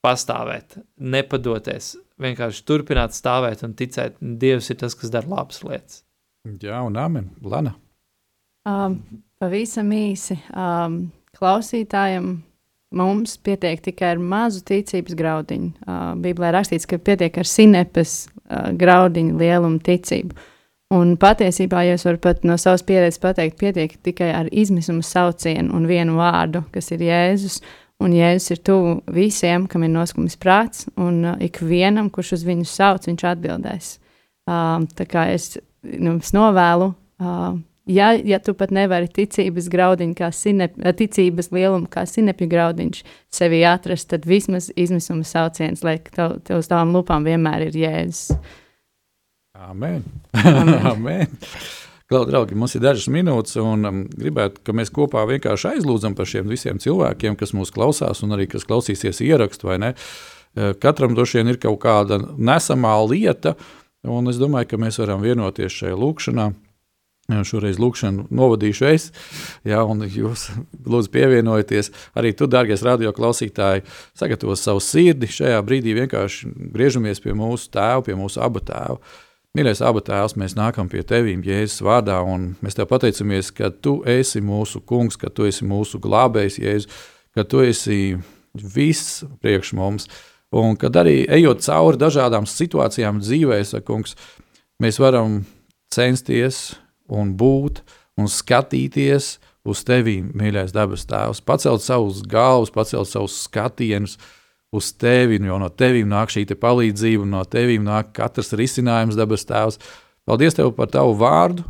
[0.03, 6.03] pastāvēt, nepadoties, vienkārši turpināt stāvēt un ticēt, Dievs ir tas, kas dara labas lietas.
[6.63, 7.31] Jā, un amen.
[7.47, 7.77] Lana.
[8.67, 8.99] Um,
[9.43, 11.05] pavisam īsi um,
[11.39, 12.33] klausītājiem
[12.99, 15.71] mums pietiek tikai ar mazu ticības graudiņu.
[15.87, 20.37] Uh, Bībelē rakstīts, ka pietiek ar sinepes uh, graudiņu lielumu ticību.
[20.93, 25.73] Un patiesībā, ja es varu pat no savas pieredzes pateikt, pietiek tikai ar izmisumu saucienu
[25.79, 27.63] un vienu vārdu, kas ir Jēzus.
[28.03, 32.67] Un Jēzus ir tuvu visiem, kam ir noskumis prāts, un uh, ikvienam, kurš uz viņu
[32.69, 33.93] sauc, viņš atbildēs.
[34.51, 35.55] Um, tā kā es,
[35.87, 36.91] nu, es novēlu,
[37.23, 37.53] uh,
[37.87, 43.63] ja, ja tu pat nevari ticības graudiņu, kā sinep, ticības lielumu, kā sinepju graudiņš sevi
[43.71, 48.35] atrast, tad vismaz izmisuma sauciens, lai tev, tev uz tavām lupām vienmēr ir jēzus.
[49.71, 50.03] Amen.
[50.33, 50.87] Amen.
[50.95, 51.27] Amen.
[52.11, 56.29] Klau, draugi, mums ir dažas minūtes, un um, gribētu, ka mēs kopā vienkārši aizlūdzam par
[56.29, 59.71] šiem visiem cilvēkiem, kas mūs klausās, un arī kas klausīsies ierakstu?
[59.73, 59.95] Eh,
[60.83, 63.55] Katram droši vien ir kaut kāda nesamā lieta,
[64.05, 66.51] un es domāju, ka mēs varam vienoties šajā lūkšanā.
[67.47, 69.09] Šoreiz lūkšanu novadīšu es,
[69.65, 70.49] jā, un jūs
[70.85, 71.93] lūdzu pievienojieties.
[72.19, 73.87] Arī tu, dārgais radioklausītāji,
[74.19, 75.31] sagatavo savu sirdi.
[75.31, 78.99] Šajā brīdī vienkārši griežamies pie mūsu tēva, pie mūsu abu tēva.
[79.53, 83.99] Mīļais, abu tēvs, mēs nākam pie tevis Jēzus vārdā, un mēs tev pateicamies, ka tu
[84.09, 87.03] esi mūsu kungs, ka tu esi mūsu glābējs, Jēzus,
[87.37, 87.99] ka tu esi
[88.57, 90.09] viss priekš mums.
[90.57, 94.17] Un kad arī ejot cauri dažādām situācijām dzīvē, kungs,
[94.81, 95.43] mēs varam
[95.93, 96.73] censties
[97.13, 97.85] un būt
[98.17, 99.35] un skatīties
[99.69, 104.17] uz tevi, mīļais dabas tēvs, pacelt savus galvas, pacelt savus skatienus
[104.73, 109.45] uz tevi, jo no tevis nāk šī te palīdzība, no tevis nāk katrs risinājums, dabas
[109.49, 109.79] tēvs.
[110.29, 111.65] Paldies tev par tavu vārdu,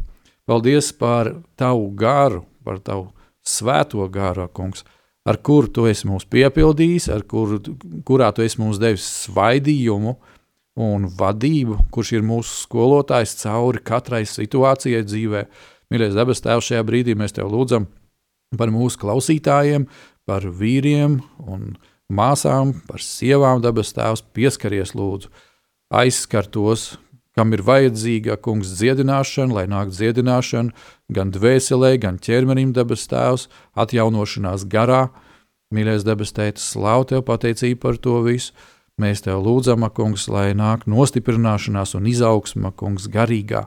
[0.46, 3.08] paldies par tavu garu, par tavu
[3.42, 4.84] svēto garu, kungs,
[5.26, 7.58] ar kuru tu esi mūs piepildījis, ar kuru,
[8.06, 10.14] kurā tu esi mums devis svaidījumu
[10.82, 15.46] un vadību, kurš ir mūsu skolotājs cauri katrai situācijai dzīvē.
[15.92, 17.90] Mīļais debes Tēvs, šajā brīdī mēs Tev lūdzam
[18.56, 19.88] par mūsu klausītājiem,
[20.28, 21.74] par vīriem un
[22.10, 25.30] māsām, par sievām, debes Tēvs, pieskaries lūdzu,
[25.92, 26.96] aizskar tos,
[27.36, 30.72] kam ir vajadzīga kungs dziedināšana, lai nāk dziedināšana
[31.12, 35.06] gan dvēselē, gan ķermenim, debes Tēvs, atjaunošanās garā.
[35.72, 38.52] Mīļais debes Tēvs, slavu Tev pateicību par to visu.
[39.00, 43.64] Mēs Tev lūdzam, kungs, lai nāk nostiprināšanās un izaugsma, kungs, garīgā,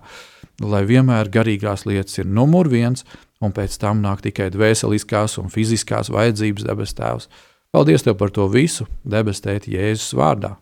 [0.62, 3.02] lai vienmēr garīgās lietas ir numur viens,
[3.42, 7.28] un pēc tam nāk tikai dvēseliskās un fiziskās vajadzības debes Tēvs.
[7.76, 10.54] Paldies Tev par to visu, debes Tēti, Jēzus vārdā.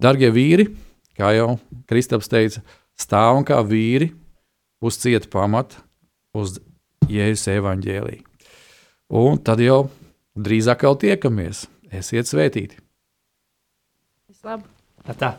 [0.00, 0.64] Darbie vīri,
[1.12, 2.62] kā jau Kristaps teica,
[2.96, 4.06] stāvam kā vīri
[4.80, 5.82] uz cieta pamata,
[6.32, 6.56] uz
[7.12, 8.22] Jēzus evaņģēlī.
[9.20, 9.90] Un tad jau
[10.32, 11.66] drīzāk jau tiekamies.
[11.92, 12.80] Esiet svētīti!
[14.32, 14.64] Vislabāk!
[15.04, 15.34] Tā, tā.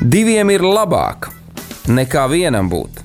[0.00, 1.28] Diviem ir labāk
[1.92, 3.04] nekā vienam būt,